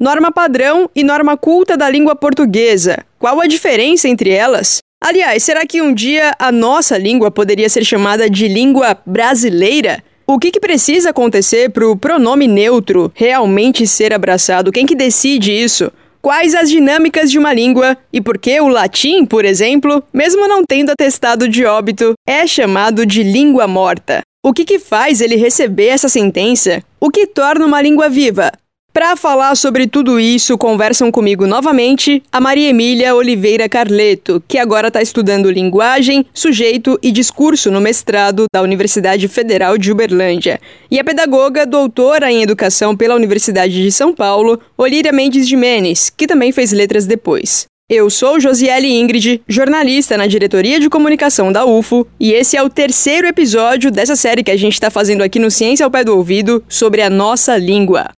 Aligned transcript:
Norma 0.00 0.32
padrão 0.32 0.88
e 0.96 1.04
norma 1.04 1.36
culta 1.36 1.76
da 1.76 1.86
língua 1.86 2.16
portuguesa. 2.16 3.04
Qual 3.18 3.38
a 3.38 3.46
diferença 3.46 4.08
entre 4.08 4.30
elas? 4.30 4.78
Aliás, 4.98 5.42
será 5.42 5.66
que 5.66 5.82
um 5.82 5.92
dia 5.92 6.34
a 6.38 6.50
nossa 6.50 6.96
língua 6.96 7.30
poderia 7.30 7.68
ser 7.68 7.84
chamada 7.84 8.30
de 8.30 8.48
língua 8.48 8.96
brasileira? 9.04 10.02
O 10.26 10.38
que, 10.38 10.50
que 10.50 10.58
precisa 10.58 11.10
acontecer 11.10 11.68
para 11.68 11.86
o 11.86 11.98
pronome 11.98 12.48
neutro 12.48 13.12
realmente 13.14 13.86
ser 13.86 14.14
abraçado? 14.14 14.72
Quem 14.72 14.86
que 14.86 14.94
decide 14.94 15.52
isso? 15.52 15.92
Quais 16.22 16.54
as 16.54 16.70
dinâmicas 16.70 17.30
de 17.30 17.38
uma 17.38 17.52
língua 17.52 17.94
e 18.10 18.22
por 18.22 18.38
que 18.38 18.58
o 18.58 18.68
latim, 18.68 19.26
por 19.26 19.44
exemplo, 19.44 20.02
mesmo 20.14 20.48
não 20.48 20.64
tendo 20.64 20.92
atestado 20.92 21.46
de 21.46 21.66
óbito, 21.66 22.14
é 22.26 22.46
chamado 22.46 23.04
de 23.04 23.22
língua 23.22 23.66
morta? 23.66 24.22
O 24.42 24.54
que, 24.54 24.64
que 24.64 24.78
faz 24.78 25.20
ele 25.20 25.36
receber 25.36 25.88
essa 25.88 26.08
sentença? 26.08 26.82
O 26.98 27.10
que 27.10 27.26
torna 27.26 27.66
uma 27.66 27.82
língua 27.82 28.08
viva? 28.08 28.50
Para 28.92 29.14
falar 29.14 29.54
sobre 29.54 29.86
tudo 29.86 30.18
isso, 30.18 30.58
conversam 30.58 31.12
comigo 31.12 31.46
novamente 31.46 32.20
a 32.32 32.40
Maria 32.40 32.70
Emília 32.70 33.14
Oliveira 33.14 33.68
Carleto, 33.68 34.42
que 34.48 34.58
agora 34.58 34.88
está 34.88 35.00
estudando 35.00 35.48
linguagem, 35.48 36.26
sujeito 36.34 36.98
e 37.00 37.12
discurso 37.12 37.70
no 37.70 37.80
mestrado 37.80 38.46
da 38.52 38.60
Universidade 38.60 39.28
Federal 39.28 39.78
de 39.78 39.92
Uberlândia, 39.92 40.60
e 40.90 40.98
a 40.98 41.04
pedagoga 41.04 41.64
doutora 41.64 42.32
em 42.32 42.42
educação 42.42 42.96
pela 42.96 43.14
Universidade 43.14 43.80
de 43.80 43.92
São 43.92 44.12
Paulo, 44.12 44.58
Olíria 44.76 45.12
Mendes 45.12 45.46
de 45.46 45.56
Menes, 45.56 46.10
que 46.10 46.26
também 46.26 46.50
fez 46.50 46.72
letras 46.72 47.06
depois. 47.06 47.66
Eu 47.88 48.10
sou 48.10 48.40
Josiele 48.40 48.88
Ingrid, 48.88 49.40
jornalista 49.48 50.16
na 50.16 50.26
diretoria 50.26 50.80
de 50.80 50.90
comunicação 50.90 51.52
da 51.52 51.64
UFO, 51.64 52.06
e 52.18 52.32
esse 52.32 52.56
é 52.56 52.62
o 52.62 52.68
terceiro 52.68 53.28
episódio 53.28 53.90
dessa 53.90 54.16
série 54.16 54.42
que 54.42 54.50
a 54.50 54.56
gente 54.56 54.74
está 54.74 54.90
fazendo 54.90 55.22
aqui 55.22 55.38
no 55.38 55.50
Ciência 55.50 55.84
ao 55.84 55.90
Pé 55.90 56.02
do 56.02 56.16
Ouvido 56.16 56.62
sobre 56.68 57.02
a 57.02 57.10
nossa 57.10 57.56
língua. 57.56 58.10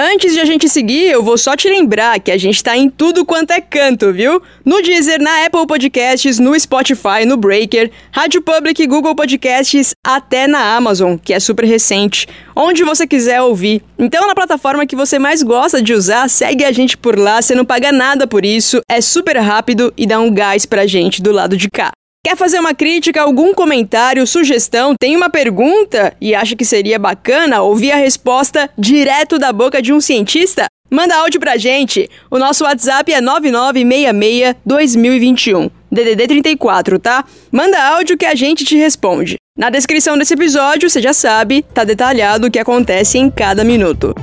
Antes 0.00 0.32
de 0.32 0.40
a 0.40 0.44
gente 0.46 0.70
seguir, 0.70 1.10
eu 1.10 1.22
vou 1.22 1.36
só 1.36 1.54
te 1.54 1.68
lembrar 1.68 2.18
que 2.18 2.32
a 2.32 2.38
gente 2.38 2.64
tá 2.64 2.74
em 2.74 2.88
tudo 2.88 3.26
quanto 3.26 3.50
é 3.50 3.60
canto, 3.60 4.10
viu? 4.10 4.40
No 4.64 4.80
Deezer, 4.80 5.20
na 5.20 5.44
Apple 5.44 5.66
Podcasts, 5.66 6.38
no 6.38 6.58
Spotify, 6.58 7.26
no 7.26 7.36
Breaker, 7.36 7.90
Rádio 8.10 8.40
Public, 8.40 8.86
Google 8.86 9.14
Podcasts, 9.14 9.92
até 10.02 10.46
na 10.46 10.74
Amazon, 10.76 11.18
que 11.18 11.34
é 11.34 11.38
super 11.38 11.66
recente, 11.66 12.26
onde 12.56 12.82
você 12.82 13.06
quiser 13.06 13.42
ouvir. 13.42 13.82
Então, 13.98 14.26
na 14.26 14.34
plataforma 14.34 14.86
que 14.86 14.96
você 14.96 15.18
mais 15.18 15.42
gosta 15.42 15.82
de 15.82 15.92
usar, 15.92 16.26
segue 16.30 16.64
a 16.64 16.72
gente 16.72 16.96
por 16.96 17.18
lá, 17.18 17.42
você 17.42 17.54
não 17.54 17.64
paga 17.64 17.92
nada 17.92 18.26
por 18.26 18.46
isso, 18.46 18.80
é 18.90 19.00
super 19.02 19.36
rápido 19.36 19.92
e 19.94 20.06
dá 20.06 20.18
um 20.18 20.32
gás 20.32 20.64
pra 20.64 20.86
gente 20.86 21.20
do 21.20 21.30
lado 21.30 21.54
de 21.54 21.68
cá. 21.70 21.92
Quer 22.24 22.36
fazer 22.36 22.60
uma 22.60 22.72
crítica, 22.72 23.20
algum 23.20 23.52
comentário, 23.52 24.24
sugestão, 24.28 24.94
tem 24.98 25.16
uma 25.16 25.28
pergunta 25.28 26.14
e 26.20 26.36
acha 26.36 26.54
que 26.54 26.64
seria 26.64 26.96
bacana 26.96 27.62
ouvir 27.62 27.90
a 27.90 27.96
resposta 27.96 28.70
direto 28.78 29.40
da 29.40 29.52
boca 29.52 29.82
de 29.82 29.92
um 29.92 30.00
cientista? 30.00 30.66
Manda 30.88 31.16
áudio 31.16 31.40
pra 31.40 31.56
gente. 31.56 32.08
O 32.30 32.38
nosso 32.38 32.62
WhatsApp 32.62 33.12
é 33.12 33.20
9966-2021. 33.20 35.68
DDD 35.90 36.28
34, 36.28 37.00
tá? 37.00 37.24
Manda 37.50 37.82
áudio 37.82 38.16
que 38.16 38.26
a 38.26 38.36
gente 38.36 38.64
te 38.64 38.76
responde. 38.76 39.34
Na 39.58 39.68
descrição 39.68 40.16
desse 40.16 40.34
episódio, 40.34 40.88
você 40.88 41.02
já 41.02 41.12
sabe, 41.12 41.64
tá 41.74 41.82
detalhado 41.82 42.46
o 42.46 42.50
que 42.50 42.60
acontece 42.60 43.18
em 43.18 43.28
cada 43.28 43.64
minuto. 43.64 44.14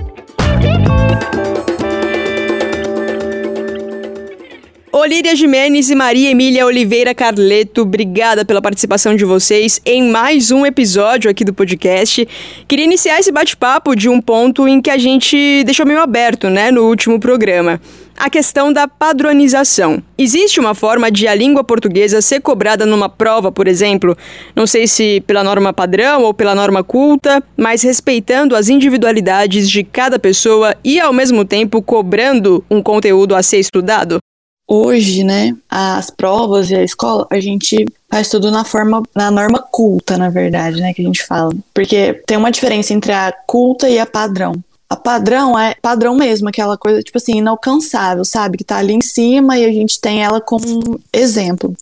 Olíria 4.91 5.35
Jimenez 5.35 5.91
e 5.91 5.95
Maria 5.95 6.31
Emília 6.31 6.65
Oliveira 6.65 7.13
Carleto, 7.13 7.83
obrigada 7.83 8.43
pela 8.43 8.59
participação 8.59 9.15
de 9.15 9.23
vocês 9.23 9.79
em 9.85 10.09
mais 10.09 10.49
um 10.49 10.65
episódio 10.65 11.29
aqui 11.29 11.45
do 11.45 11.53
podcast. 11.53 12.27
Queria 12.67 12.85
iniciar 12.85 13.19
esse 13.19 13.31
bate-papo 13.31 13.95
de 13.95 14.09
um 14.09 14.19
ponto 14.19 14.67
em 14.67 14.81
que 14.81 14.89
a 14.89 14.97
gente 14.97 15.63
deixou 15.63 15.85
meio 15.85 16.01
aberto, 16.01 16.49
né, 16.49 16.71
no 16.71 16.87
último 16.87 17.19
programa. 17.19 17.79
A 18.17 18.31
questão 18.31 18.73
da 18.73 18.87
padronização. 18.87 20.01
Existe 20.17 20.59
uma 20.59 20.73
forma 20.73 21.11
de 21.11 21.27
a 21.27 21.35
língua 21.35 21.63
portuguesa 21.63 22.19
ser 22.19 22.41
cobrada 22.41 22.83
numa 22.83 23.07
prova, 23.07 23.51
por 23.51 23.67
exemplo? 23.67 24.17
Não 24.55 24.65
sei 24.65 24.87
se 24.87 25.21
pela 25.21 25.43
norma 25.43 25.71
padrão 25.71 26.23
ou 26.23 26.33
pela 26.33 26.55
norma 26.55 26.83
culta, 26.83 27.43
mas 27.55 27.83
respeitando 27.83 28.55
as 28.55 28.69
individualidades 28.69 29.69
de 29.69 29.83
cada 29.83 30.17
pessoa 30.17 30.75
e 30.83 30.99
ao 30.99 31.13
mesmo 31.13 31.45
tempo 31.45 31.79
cobrando 31.79 32.65
um 32.71 32.81
conteúdo 32.81 33.35
a 33.35 33.43
ser 33.43 33.59
estudado? 33.59 34.19
Hoje, 34.69 35.23
né, 35.23 35.55
as 35.67 36.11
provas 36.11 36.69
e 36.69 36.75
a 36.75 36.83
escola, 36.83 37.25
a 37.31 37.39
gente 37.39 37.85
faz 38.07 38.29
tudo 38.29 38.51
na 38.51 38.63
forma, 38.63 39.01
na 39.15 39.31
norma 39.31 39.59
culta, 39.59 40.15
na 40.15 40.29
verdade, 40.29 40.79
né, 40.79 40.93
que 40.93 41.01
a 41.01 41.05
gente 41.05 41.25
fala. 41.25 41.51
Porque 41.73 42.21
tem 42.27 42.37
uma 42.37 42.51
diferença 42.51 42.93
entre 42.93 43.11
a 43.11 43.33
culta 43.47 43.89
e 43.89 43.97
a 43.97 44.05
padrão. 44.05 44.53
A 44.87 44.95
padrão 44.95 45.57
é 45.57 45.75
padrão 45.79 46.15
mesmo, 46.15 46.49
aquela 46.49 46.77
coisa, 46.77 47.01
tipo 47.01 47.17
assim, 47.17 47.37
inalcançável, 47.37 48.25
sabe? 48.25 48.57
Que 48.57 48.63
tá 48.63 48.77
ali 48.77 48.93
em 48.93 49.01
cima 49.01 49.55
e 49.57 49.63
a 49.63 49.71
gente 49.71 50.01
tem 50.01 50.23
ela 50.23 50.41
como 50.41 50.99
exemplo. 51.13 51.75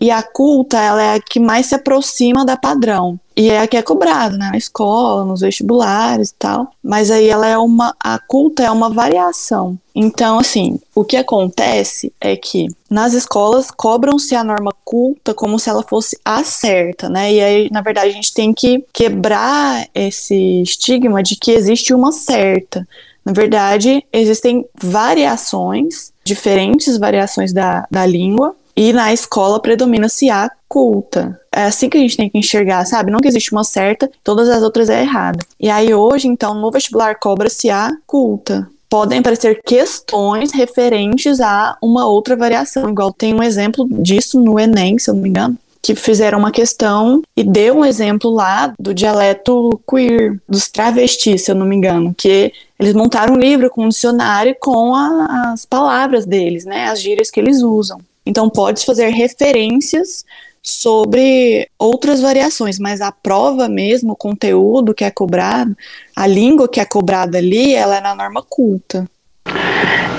E 0.00 0.12
a 0.12 0.22
culta, 0.22 0.78
ela 0.78 1.02
é 1.02 1.14
a 1.14 1.20
que 1.20 1.40
mais 1.40 1.66
se 1.66 1.74
aproxima 1.74 2.44
da 2.44 2.56
padrão. 2.56 3.18
E 3.36 3.50
é 3.50 3.60
a 3.60 3.66
que 3.66 3.76
é 3.76 3.82
cobrada, 3.82 4.36
né? 4.36 4.50
Na 4.50 4.56
escola, 4.56 5.24
nos 5.24 5.40
vestibulares 5.40 6.30
e 6.30 6.34
tal. 6.34 6.72
Mas 6.82 7.10
aí 7.10 7.28
ela 7.28 7.46
é 7.46 7.56
uma. 7.56 7.94
A 7.98 8.18
culta 8.18 8.62
é 8.62 8.70
uma 8.70 8.90
variação. 8.90 9.78
Então, 9.94 10.38
assim, 10.38 10.80
o 10.94 11.04
que 11.04 11.16
acontece 11.16 12.12
é 12.20 12.34
que 12.36 12.68
nas 12.88 13.12
escolas 13.12 13.70
cobram-se 13.70 14.34
a 14.34 14.42
norma 14.42 14.72
culta 14.84 15.34
como 15.34 15.58
se 15.58 15.68
ela 15.68 15.82
fosse 15.82 16.18
a 16.24 16.42
certa, 16.44 17.08
né? 17.08 17.32
E 17.32 17.40
aí, 17.40 17.68
na 17.70 17.80
verdade, 17.80 18.10
a 18.10 18.14
gente 18.14 18.32
tem 18.32 18.52
que 18.52 18.84
quebrar 18.92 19.86
esse 19.94 20.62
estigma 20.62 21.22
de 21.22 21.36
que 21.36 21.52
existe 21.52 21.92
uma 21.92 22.12
certa. 22.12 22.86
Na 23.24 23.32
verdade, 23.32 24.04
existem 24.12 24.64
variações, 24.82 26.12
diferentes 26.24 26.98
variações 26.98 27.52
da, 27.52 27.86
da 27.90 28.04
língua, 28.04 28.56
e 28.76 28.92
na 28.92 29.12
escola 29.12 29.60
predomina-se 29.60 30.30
a 30.30 30.50
culta. 30.68 31.38
É 31.52 31.64
assim 31.64 31.88
que 31.88 31.98
a 31.98 32.00
gente 32.00 32.16
tem 32.16 32.30
que 32.30 32.38
enxergar, 32.38 32.84
sabe? 32.86 33.10
Não 33.10 33.20
que 33.20 33.28
existe 33.28 33.52
uma 33.52 33.64
certa, 33.64 34.10
todas 34.24 34.48
as 34.48 34.62
outras 34.62 34.88
é 34.88 35.02
errada. 35.02 35.44
E 35.60 35.68
aí 35.68 35.94
hoje, 35.94 36.28
então, 36.28 36.54
no 36.54 36.70
vestibular 36.70 37.14
cobra-se 37.16 37.68
a 37.68 37.90
culta. 38.06 38.68
Podem 38.88 39.18
aparecer 39.18 39.60
questões 39.62 40.52
referentes 40.52 41.40
a 41.40 41.76
uma 41.82 42.06
outra 42.06 42.36
variação, 42.36 42.90
igual 42.90 43.12
tem 43.12 43.34
um 43.34 43.42
exemplo 43.42 43.86
disso 43.90 44.40
no 44.40 44.58
Enem, 44.58 44.98
se 44.98 45.10
eu 45.10 45.14
não 45.14 45.22
me 45.22 45.28
engano, 45.28 45.58
que 45.82 45.94
fizeram 45.94 46.38
uma 46.38 46.52
questão 46.52 47.22
e 47.36 47.42
deu 47.42 47.78
um 47.78 47.84
exemplo 47.84 48.30
lá 48.30 48.72
do 48.78 48.94
dialeto 48.94 49.80
queer, 49.88 50.40
dos 50.48 50.68
travestis, 50.68 51.44
se 51.44 51.50
eu 51.50 51.54
não 51.54 51.66
me 51.66 51.74
engano, 51.74 52.14
que 52.16 52.52
eles 52.78 52.94
montaram 52.94 53.34
um 53.34 53.38
livro 53.38 53.68
com 53.68 53.84
um 53.84 53.88
dicionário 53.88 54.54
com 54.60 54.94
a, 54.94 55.52
as 55.52 55.66
palavras 55.66 56.24
deles, 56.24 56.64
né, 56.64 56.88
as 56.88 57.00
gírias 57.00 57.30
que 57.30 57.40
eles 57.40 57.62
usam. 57.62 57.98
Então, 58.24 58.48
pode 58.48 58.84
fazer 58.84 59.08
referências 59.08 60.24
sobre 60.62 61.68
outras 61.78 62.20
variações, 62.20 62.78
mas 62.78 63.00
a 63.00 63.10
prova 63.10 63.68
mesmo, 63.68 64.12
o 64.12 64.16
conteúdo 64.16 64.94
que 64.94 65.04
é 65.04 65.10
cobrado, 65.10 65.76
a 66.14 66.26
língua 66.26 66.68
que 66.68 66.78
é 66.78 66.84
cobrada 66.84 67.38
ali, 67.38 67.74
ela 67.74 67.96
é 67.96 68.00
na 68.00 68.14
norma 68.14 68.42
culta. 68.48 69.08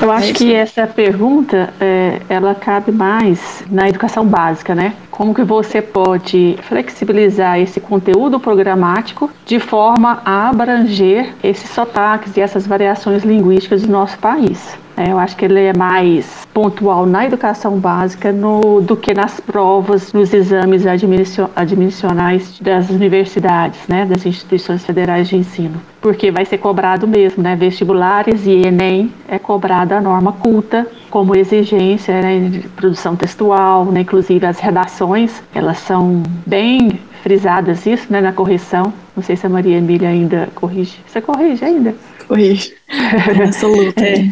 Eu 0.01 0.11
acho 0.11 0.31
é 0.31 0.33
que 0.33 0.53
essa 0.53 0.85
pergunta, 0.85 1.73
é, 1.79 2.19
ela 2.27 2.53
cabe 2.53 2.91
mais 2.91 3.63
na 3.71 3.87
educação 3.87 4.25
básica, 4.25 4.75
né? 4.75 4.93
Como 5.09 5.33
que 5.33 5.43
você 5.43 5.81
pode 5.81 6.57
flexibilizar 6.63 7.57
esse 7.57 7.79
conteúdo 7.79 8.37
programático 8.37 9.31
de 9.45 9.61
forma 9.61 10.21
a 10.25 10.49
abranger 10.49 11.33
esses 11.41 11.69
sotaques 11.69 12.35
e 12.35 12.41
essas 12.41 12.67
variações 12.67 13.23
linguísticas 13.23 13.83
do 13.83 13.91
nosso 13.91 14.17
país? 14.17 14.77
É, 14.95 15.11
eu 15.11 15.17
acho 15.17 15.35
que 15.35 15.45
ele 15.45 15.59
é 15.59 15.73
mais 15.73 16.47
pontual 16.53 17.05
na 17.05 17.25
educação 17.25 17.77
básica 17.77 18.31
no, 18.31 18.79
do 18.81 18.95
que 18.95 19.13
nas 19.13 19.39
provas, 19.39 20.13
nos 20.13 20.33
exames 20.33 20.85
admissionais 20.85 22.59
das 22.59 22.89
universidades, 22.89 23.79
né, 23.87 24.05
das 24.05 24.25
instituições 24.25 24.85
federais 24.85 25.27
de 25.27 25.35
ensino. 25.35 25.81
Porque 25.99 26.29
vai 26.29 26.45
ser 26.45 26.59
cobrado 26.59 27.07
mesmo, 27.07 27.41
né, 27.41 27.55
vestibulares 27.55 28.45
e 28.45 28.67
Enem 28.67 29.11
é 29.27 29.39
cobrada 29.39 29.97
a 29.97 30.01
norma 30.01 30.33
culta 30.33 30.85
como 31.09 31.35
exigência 31.35 32.21
né, 32.21 32.49
de 32.49 32.67
produção 32.69 33.15
textual, 33.15 33.85
né, 33.85 34.01
inclusive 34.01 34.45
as 34.45 34.59
redações, 34.59 35.41
elas 35.55 35.77
são 35.79 36.21
bem 36.45 36.99
frisadas 37.23 37.85
isso, 37.85 38.11
né, 38.11 38.21
na 38.21 38.33
correção. 38.33 38.93
Não 39.15 39.23
sei 39.23 39.35
se 39.35 39.45
a 39.45 39.49
Maria 39.49 39.77
Emília 39.77 40.09
ainda 40.09 40.49
corrige. 40.53 40.99
Você 41.07 41.21
corrige 41.21 41.63
ainda? 41.63 41.95
Corrige. 42.27 42.73
Nessa 43.37 43.67
luta. 43.67 44.03
é. 44.03 44.29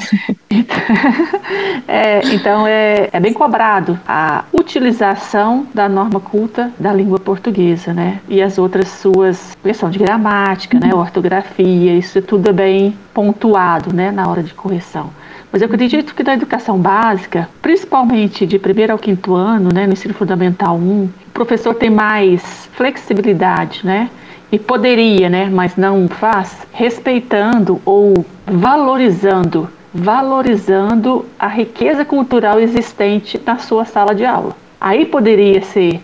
é, 1.87 2.21
então 2.33 2.67
é, 2.67 3.09
é 3.11 3.19
bem 3.19 3.33
cobrado 3.33 3.99
a 4.07 4.45
utilização 4.53 5.67
da 5.73 5.87
norma 5.87 6.19
culta 6.19 6.71
da 6.79 6.93
língua 6.93 7.19
portuguesa, 7.19 7.93
né? 7.93 8.19
E 8.27 8.41
as 8.41 8.57
outras 8.57 8.87
suas 8.89 9.57
questão 9.63 9.89
de 9.89 9.99
gramática, 9.99 10.79
né? 10.79 10.93
Ortografia, 10.93 11.95
isso 11.95 12.21
tudo 12.21 12.49
é 12.49 12.53
bem 12.53 12.97
pontuado, 13.13 13.93
né? 13.93 14.11
Na 14.11 14.27
hora 14.27 14.43
de 14.43 14.53
correção. 14.53 15.09
Mas 15.51 15.61
eu 15.61 15.65
acredito 15.65 16.15
que 16.15 16.23
na 16.23 16.33
educação 16.33 16.79
básica, 16.79 17.49
principalmente 17.61 18.45
de 18.45 18.57
primeiro 18.57 18.93
ao 18.93 18.99
quinto 18.99 19.35
ano, 19.35 19.69
né, 19.73 19.85
no 19.85 19.93
ensino 19.93 20.13
fundamental 20.13 20.77
1, 20.77 21.03
o 21.03 21.09
professor 21.33 21.73
tem 21.73 21.89
mais 21.89 22.69
flexibilidade, 22.73 23.81
né? 23.85 24.09
E 24.51 24.59
poderia, 24.59 25.29
né, 25.29 25.49
mas 25.51 25.75
não 25.75 26.07
faz, 26.07 26.67
respeitando 26.73 27.81
ou 27.85 28.25
valorizando, 28.45 29.69
valorizando 29.93 31.25
a 31.39 31.47
riqueza 31.47 32.03
cultural 32.03 32.59
existente 32.59 33.41
na 33.45 33.57
sua 33.57 33.85
sala 33.85 34.13
de 34.13 34.25
aula. 34.25 34.55
Aí 34.79 35.05
poderia 35.05 35.61
ser 35.61 36.01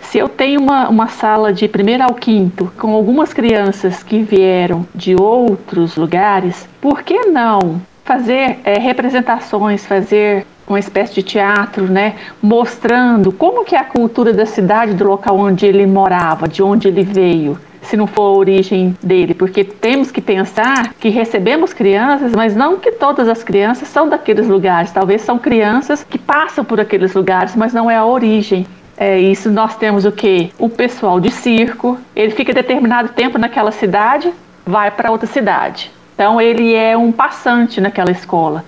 se 0.00 0.18
eu 0.18 0.28
tenho 0.28 0.60
uma, 0.60 0.88
uma 0.88 1.08
sala 1.08 1.52
de 1.52 1.66
primeiro 1.68 2.02
ao 2.02 2.14
quinto 2.14 2.70
com 2.78 2.92
algumas 2.92 3.32
crianças 3.32 4.02
que 4.02 4.22
vieram 4.22 4.86
de 4.94 5.14
outros 5.14 5.96
lugares, 5.96 6.68
por 6.80 7.02
que 7.02 7.26
não 7.26 7.80
fazer 8.04 8.58
é, 8.64 8.78
representações, 8.78 9.86
fazer 9.86 10.44
uma 10.66 10.78
espécie 10.78 11.14
de 11.14 11.22
teatro, 11.22 11.84
né, 11.84 12.16
mostrando 12.42 13.32
como 13.32 13.64
que 13.64 13.74
é 13.74 13.78
a 13.78 13.84
cultura 13.84 14.32
da 14.32 14.44
cidade, 14.44 14.94
do 14.94 15.04
local 15.06 15.38
onde 15.38 15.66
ele 15.66 15.86
morava, 15.86 16.48
de 16.48 16.62
onde 16.62 16.88
ele 16.88 17.04
veio, 17.04 17.58
se 17.82 17.96
não 17.96 18.06
for 18.06 18.22
a 18.22 18.38
origem 18.38 18.96
dele, 19.02 19.34
porque 19.34 19.64
temos 19.64 20.10
que 20.10 20.20
pensar 20.20 20.94
que 20.94 21.08
recebemos 21.08 21.72
crianças, 21.72 22.32
mas 22.32 22.54
não 22.54 22.78
que 22.78 22.92
todas 22.92 23.28
as 23.28 23.42
crianças 23.42 23.88
são 23.88 24.08
daqueles 24.08 24.48
lugares, 24.48 24.90
talvez 24.90 25.22
são 25.22 25.38
crianças 25.38 26.04
que 26.04 26.18
passam 26.18 26.64
por 26.64 26.80
aqueles 26.80 27.14
lugares, 27.14 27.54
mas 27.56 27.72
não 27.72 27.90
é 27.90 27.96
a 27.96 28.04
origem. 28.04 28.66
É 28.96 29.18
isso, 29.18 29.50
nós 29.50 29.76
temos 29.76 30.04
o 30.04 30.12
que? 30.12 30.52
O 30.58 30.68
pessoal 30.68 31.18
de 31.18 31.30
circo, 31.30 31.98
ele 32.14 32.30
fica 32.30 32.52
determinado 32.52 33.08
tempo 33.08 33.38
naquela 33.38 33.72
cidade, 33.72 34.32
vai 34.64 34.90
para 34.90 35.10
outra 35.10 35.26
cidade. 35.26 35.90
Então 36.14 36.40
ele 36.40 36.74
é 36.74 36.96
um 36.96 37.10
passante 37.10 37.80
naquela 37.80 38.10
escola. 38.10 38.64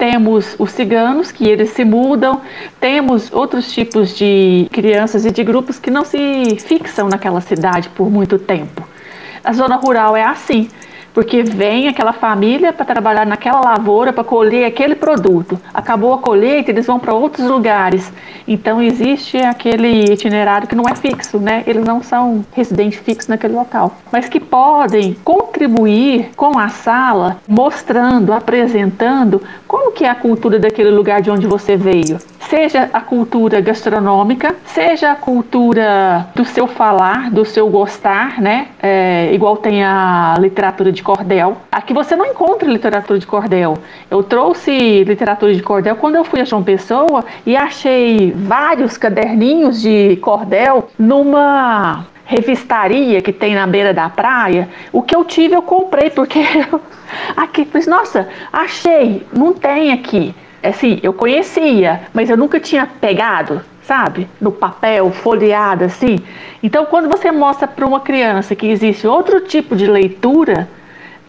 Temos 0.00 0.56
os 0.58 0.72
ciganos, 0.72 1.30
que 1.30 1.46
eles 1.46 1.72
se 1.72 1.84
mudam, 1.84 2.40
temos 2.80 3.30
outros 3.30 3.70
tipos 3.70 4.16
de 4.16 4.66
crianças 4.72 5.26
e 5.26 5.30
de 5.30 5.44
grupos 5.44 5.78
que 5.78 5.90
não 5.90 6.06
se 6.06 6.56
fixam 6.58 7.06
naquela 7.06 7.42
cidade 7.42 7.90
por 7.90 8.10
muito 8.10 8.38
tempo. 8.38 8.82
A 9.44 9.52
zona 9.52 9.76
rural 9.76 10.16
é 10.16 10.24
assim 10.24 10.70
porque 11.20 11.42
vem 11.42 11.86
aquela 11.86 12.14
família 12.14 12.72
para 12.72 12.86
trabalhar 12.86 13.26
naquela 13.26 13.60
lavoura 13.60 14.10
para 14.10 14.24
colher 14.24 14.64
aquele 14.64 14.94
produto. 14.94 15.60
Acabou 15.74 16.14
a 16.14 16.18
colheita, 16.18 16.70
eles 16.70 16.86
vão 16.86 16.98
para 16.98 17.12
outros 17.12 17.46
lugares. 17.46 18.10
Então 18.48 18.82
existe 18.82 19.36
aquele 19.36 20.10
itinerário 20.10 20.66
que 20.66 20.74
não 20.74 20.88
é 20.88 20.94
fixo, 20.94 21.38
né? 21.38 21.62
Eles 21.66 21.84
não 21.84 22.02
são 22.02 22.42
residentes 22.52 23.00
fixos 23.00 23.28
naquele 23.28 23.52
local, 23.52 23.98
mas 24.10 24.30
que 24.30 24.40
podem 24.40 25.14
contribuir 25.22 26.30
com 26.34 26.58
a 26.58 26.70
sala, 26.70 27.36
mostrando, 27.46 28.32
apresentando 28.32 29.42
como 29.68 29.92
que 29.92 30.06
é 30.06 30.08
a 30.08 30.14
cultura 30.14 30.58
daquele 30.58 30.90
lugar 30.90 31.20
de 31.20 31.30
onde 31.30 31.46
você 31.46 31.76
veio. 31.76 32.18
Seja 32.48 32.90
a 32.92 33.00
cultura 33.00 33.60
gastronômica, 33.60 34.56
seja 34.64 35.12
a 35.12 35.14
cultura 35.14 36.26
do 36.34 36.44
seu 36.44 36.66
falar, 36.66 37.30
do 37.30 37.44
seu 37.44 37.68
gostar, 37.68 38.40
né? 38.40 38.68
É, 38.82 39.30
igual 39.32 39.58
tem 39.58 39.84
a 39.84 40.34
literatura 40.40 40.90
de 40.90 41.02
cordel. 41.10 41.56
Aqui 41.72 41.92
você 41.92 42.14
não 42.14 42.24
encontra 42.24 42.68
literatura 42.68 43.18
de 43.18 43.26
cordel. 43.26 43.76
Eu 44.08 44.22
trouxe 44.22 45.02
literatura 45.02 45.52
de 45.52 45.60
cordel 45.60 45.96
quando 45.96 46.14
eu 46.14 46.22
fui 46.22 46.40
a 46.40 46.44
João 46.44 46.62
Pessoa 46.62 47.24
e 47.44 47.56
achei 47.56 48.30
vários 48.30 48.96
caderninhos 48.96 49.82
de 49.82 50.16
cordel 50.22 50.88
numa 50.96 52.06
revistaria 52.24 53.20
que 53.20 53.32
tem 53.32 53.56
na 53.56 53.66
beira 53.66 53.92
da 53.92 54.08
praia. 54.08 54.68
O 54.92 55.02
que 55.02 55.16
eu 55.16 55.24
tive 55.24 55.56
eu 55.56 55.62
comprei 55.62 56.10
porque 56.10 56.38
eu, 56.38 56.80
aqui, 57.36 57.64
pois 57.64 57.88
nossa, 57.88 58.28
achei, 58.52 59.26
não 59.32 59.52
tem 59.52 59.92
aqui. 59.92 60.32
Assim, 60.62 61.00
eu 61.02 61.12
conhecia, 61.12 62.02
mas 62.14 62.30
eu 62.30 62.36
nunca 62.36 62.60
tinha 62.60 62.86
pegado 63.00 63.62
sabe? 63.82 64.28
No 64.40 64.52
papel, 64.52 65.10
folheado 65.10 65.84
assim. 65.84 66.20
Então, 66.62 66.86
quando 66.86 67.08
você 67.08 67.32
mostra 67.32 67.66
para 67.66 67.84
uma 67.84 67.98
criança 67.98 68.54
que 68.54 68.68
existe 68.68 69.04
outro 69.04 69.40
tipo 69.40 69.74
de 69.74 69.84
leitura, 69.84 70.68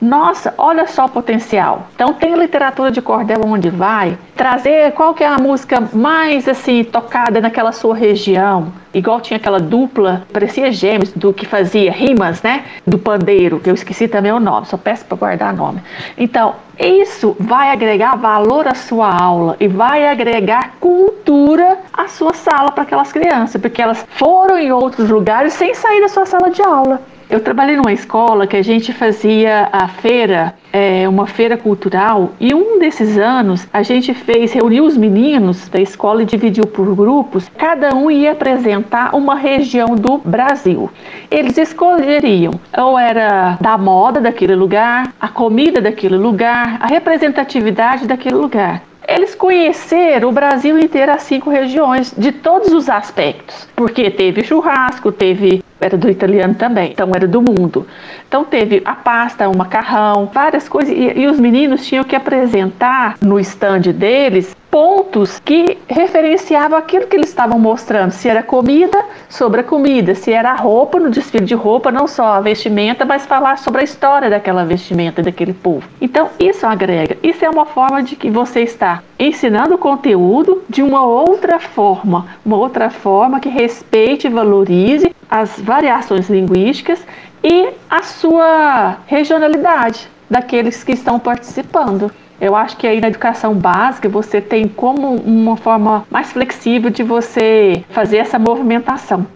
nossa, 0.02 0.52
olha 0.58 0.88
só 0.88 1.06
o 1.06 1.10
potencial. 1.10 1.88
Então 1.94 2.12
tem 2.14 2.34
literatura 2.34 2.90
de 2.90 3.02
cordel 3.04 3.42
onde 3.46 3.70
vai, 3.70 4.18
trazer 4.36 4.92
qual 4.94 5.14
que 5.14 5.24
é 5.24 5.28
a 5.28 5.38
música 5.38 5.80
mais 5.94 6.48
assim 6.48 6.84
tocada 6.84 7.40
naquela 7.40 7.72
sua 7.72 7.96
região. 7.96 8.74
Igual 8.94 9.22
tinha 9.22 9.38
aquela 9.38 9.60
dupla, 9.60 10.24
parecia 10.34 10.72
gêmeos, 10.72 11.14
do 11.14 11.32
que 11.32 11.46
fazia 11.46 11.92
rimas, 11.92 12.42
né? 12.42 12.66
Do 12.86 12.98
pandeiro, 12.98 13.60
que 13.60 13.70
eu 13.70 13.76
esqueci 13.76 14.08
também 14.08 14.32
o 14.32 14.40
nome, 14.40 14.66
só 14.66 14.76
peço 14.76 15.06
para 15.06 15.18
guardar 15.18 15.54
nome. 15.54 15.82
Então, 16.18 16.56
isso 16.80 17.36
vai 17.40 17.70
agregar 17.70 18.18
valor 18.18 18.68
à 18.68 18.74
sua 18.74 19.08
aula 19.16 19.56
e 19.60 19.68
vai 19.68 20.08
agregar 20.08 20.74
cultura 20.80 21.78
à 21.94 22.08
sua 22.08 22.34
sala 22.34 22.72
para 22.72 22.84
aquelas 22.84 23.14
crianças, 23.14 23.62
porque 23.62 23.82
elas 23.82 24.06
foram 24.10 24.58
em 24.58 24.72
outros 24.72 25.10
lugares 25.10 25.54
sem 25.54 25.76
sair 25.76 26.02
da 26.02 26.10
sua 26.10 26.26
sala 26.26 26.50
de 26.50 26.62
aula. 26.62 27.02
Eu 27.32 27.40
trabalhei 27.40 27.78
numa 27.78 27.94
escola 27.94 28.46
que 28.46 28.58
a 28.58 28.62
gente 28.62 28.92
fazia 28.92 29.70
a 29.72 29.88
feira, 29.88 30.54
é, 30.74 31.08
uma 31.08 31.26
feira 31.26 31.56
cultural, 31.56 32.34
e 32.38 32.54
um 32.54 32.78
desses 32.78 33.18
anos 33.18 33.66
a 33.72 33.82
gente 33.82 34.14
fez, 34.14 34.52
reuniu 34.52 34.84
os 34.84 34.98
meninos 34.98 35.70
da 35.70 35.80
escola 35.80 36.24
e 36.24 36.26
dividiu 36.26 36.66
por 36.66 36.94
grupos, 36.94 37.50
cada 37.58 37.96
um 37.96 38.12
ia 38.12 38.34
apresentar 38.34 39.16
uma 39.16 39.34
região 39.34 39.96
do 39.96 40.18
Brasil. 40.18 40.92
Eles 41.32 41.58
escolheriam, 41.58 42.52
ou 42.78 43.00
era 43.00 43.58
da 43.62 43.78
moda 43.78 44.20
daquele 44.20 44.54
lugar, 44.54 45.14
a 45.18 45.30
comida 45.30 45.80
daquele 45.80 46.18
lugar, 46.18 46.80
a 46.82 46.88
representatividade 46.88 48.08
daquele 48.08 48.36
lugar 48.36 48.84
eles 49.08 49.36
conheceram 49.36 50.30
o 50.30 50.32
Brasil 50.32 50.80
inteiro, 50.80 51.12
as 51.12 51.24
cinco 51.24 51.50
regiões, 51.50 52.14
de 52.18 52.32
todos 52.32 52.72
os 52.72 52.90
aspectos. 52.90 53.68
Porque 53.76 54.10
teve 54.10 54.42
churrasco, 54.44 55.12
teve. 55.12 55.62
Era 55.82 55.98
do 55.98 56.08
italiano 56.08 56.54
também, 56.54 56.92
então 56.92 57.10
era 57.16 57.28
do 57.28 57.42
mundo. 57.42 57.88
Então 58.28 58.46
teve 58.46 58.84
a 58.86 58.94
pasta, 58.94 59.50
o 59.50 59.58
macarrão, 59.58 60.30
várias 60.32 60.70
coisas. 60.70 60.96
E, 60.96 61.20
e 61.20 61.28
os 61.28 61.40
meninos 61.40 61.86
tinham 61.86 62.04
que 62.04 62.16
apresentar 62.16 63.16
no 63.20 63.40
stand 63.40 63.92
deles 63.92 64.56
pontos 64.72 65.40
que 65.44 65.78
referenciavam 65.88 66.80
aquilo 66.80 67.06
que 67.06 67.18
eles 67.18 67.30
estavam 67.30 67.60
mostrando, 67.60 68.12
se 68.12 68.30
era 68.30 68.42
comida, 68.42 69.04
sobre 69.30 69.60
a 69.60 69.64
comida, 69.64 70.16
se 70.16 70.32
era 70.32 70.56
roupa, 70.56 70.98
no 70.98 71.10
desfile 71.10 71.46
de 71.46 71.54
roupa, 71.54 71.92
não 71.92 72.08
só 72.08 72.28
a 72.28 72.42
vestimenta, 72.42 73.04
mas 73.04 73.26
falar 73.26 73.58
sobre 73.58 73.82
a 73.82 73.84
história 73.84 74.30
daquela 74.30 74.64
vestimenta, 74.64 75.22
daquele 75.22 75.54
povo. 75.54 75.88
Então, 76.00 76.30
isso 76.40 76.66
agrega. 76.66 77.18
Isso 77.22 77.44
é 77.44 77.50
uma 77.50 77.66
forma 77.66 78.02
de 78.02 78.16
que 78.16 78.32
você 78.32 78.62
está 78.62 79.04
ensinando 79.20 79.76
o 79.76 79.78
conteúdo 79.78 80.64
de 80.70 80.82
uma 80.82 81.04
outra 81.04 81.60
forma, 81.60 82.28
uma 82.46 82.56
outra 82.56 82.90
forma 82.90 83.42
que 83.42 83.50
respeite 83.50 84.28
e 84.28 84.30
valorize 84.30 85.14
as 85.30 85.60
variações 85.60 86.30
linguísticas 86.30 87.06
e 87.44 87.70
a 87.90 88.04
sua 88.04 88.98
regionalidade 89.06 90.08
daqueles 90.30 90.82
que 90.82 90.94
estão 90.94 91.20
participando. 91.20 92.10
Eu 92.42 92.56
acho 92.56 92.76
que 92.76 92.88
aí 92.88 93.00
na 93.00 93.08
educação 93.08 93.54
básica 93.54 94.10
você 94.10 94.42
tem 94.42 94.68
como 94.68 95.14
uma 95.14 95.56
forma 95.56 96.08
mais 96.10 96.32
flexível 96.32 96.90
de 96.90 97.04
você 97.04 97.84
fazer 97.92 98.18
essa 98.18 98.40
movimentação. 98.40 99.28